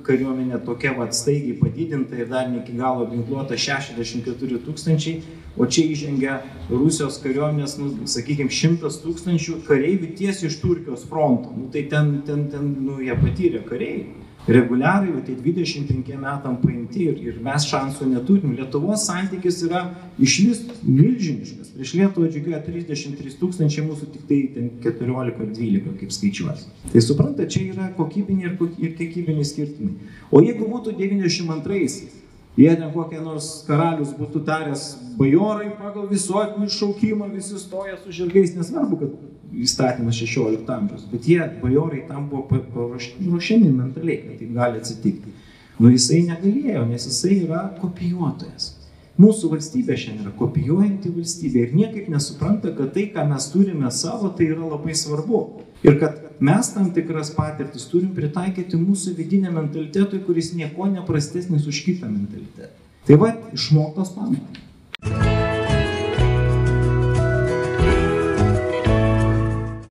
[0.05, 5.23] kariuomenė tokia va staigiai padidinta ir dar ne iki galo ginkluota 64 tūkstančiai,
[5.57, 6.35] o čia įžengia
[6.69, 11.55] Rusijos kariuomenės, nu, sakykime, 100 tūkstančių kareivių tiesiai iš Turkijos fronto.
[11.57, 14.24] Nu, tai ten, ten, ten, nu, jie patyrė kareiviai.
[14.47, 18.53] Reguliariai, tai 25 metam paimti ir, ir mes šansų neturim.
[18.59, 19.87] Lietuvos santykis yra
[20.21, 21.73] iš vis milžiniškas.
[21.75, 24.41] Prieš Lietuvą džiugėjo 33 tūkstančiai, mūsų tik tai
[24.85, 26.69] 14-12, kaip skaičiuosi.
[26.93, 30.13] Tai supranta, čia yra kokybiniai ir, ir kiekybiniai skirtumai.
[30.31, 32.14] O jeigu būtų 92-aisiais,
[32.57, 34.83] Jie ten kokie nors karalius būtų taręs
[35.19, 39.17] bajorai pagal visuotinį šaukimą, visi stoja su žirgais, nesvarbu, kad
[39.55, 44.79] įstatymas 16 amžiaus, bet jie, bajorai, tam buvo pa- paruošti- ruošiami mentaliai, kad taip gali
[44.79, 45.35] atsitikti.
[45.79, 48.74] Nu jisai negalėjo, nes jisai yra kopijuotojas.
[49.15, 54.33] Mūsų valstybė šiandien yra kopijuojanti valstybė ir niekaip nesupranta, kad tai, ką mes turime savo,
[54.35, 55.43] tai yra labai svarbu.
[55.87, 61.85] Ir kad mes tam tikras patirtis turim pritaikyti mūsų vidiniam mentalitetui, kuris nieko neprastesnis už
[61.87, 62.75] kitą mentalitetą.
[63.07, 65.44] Tai va, išmoktos pamokos.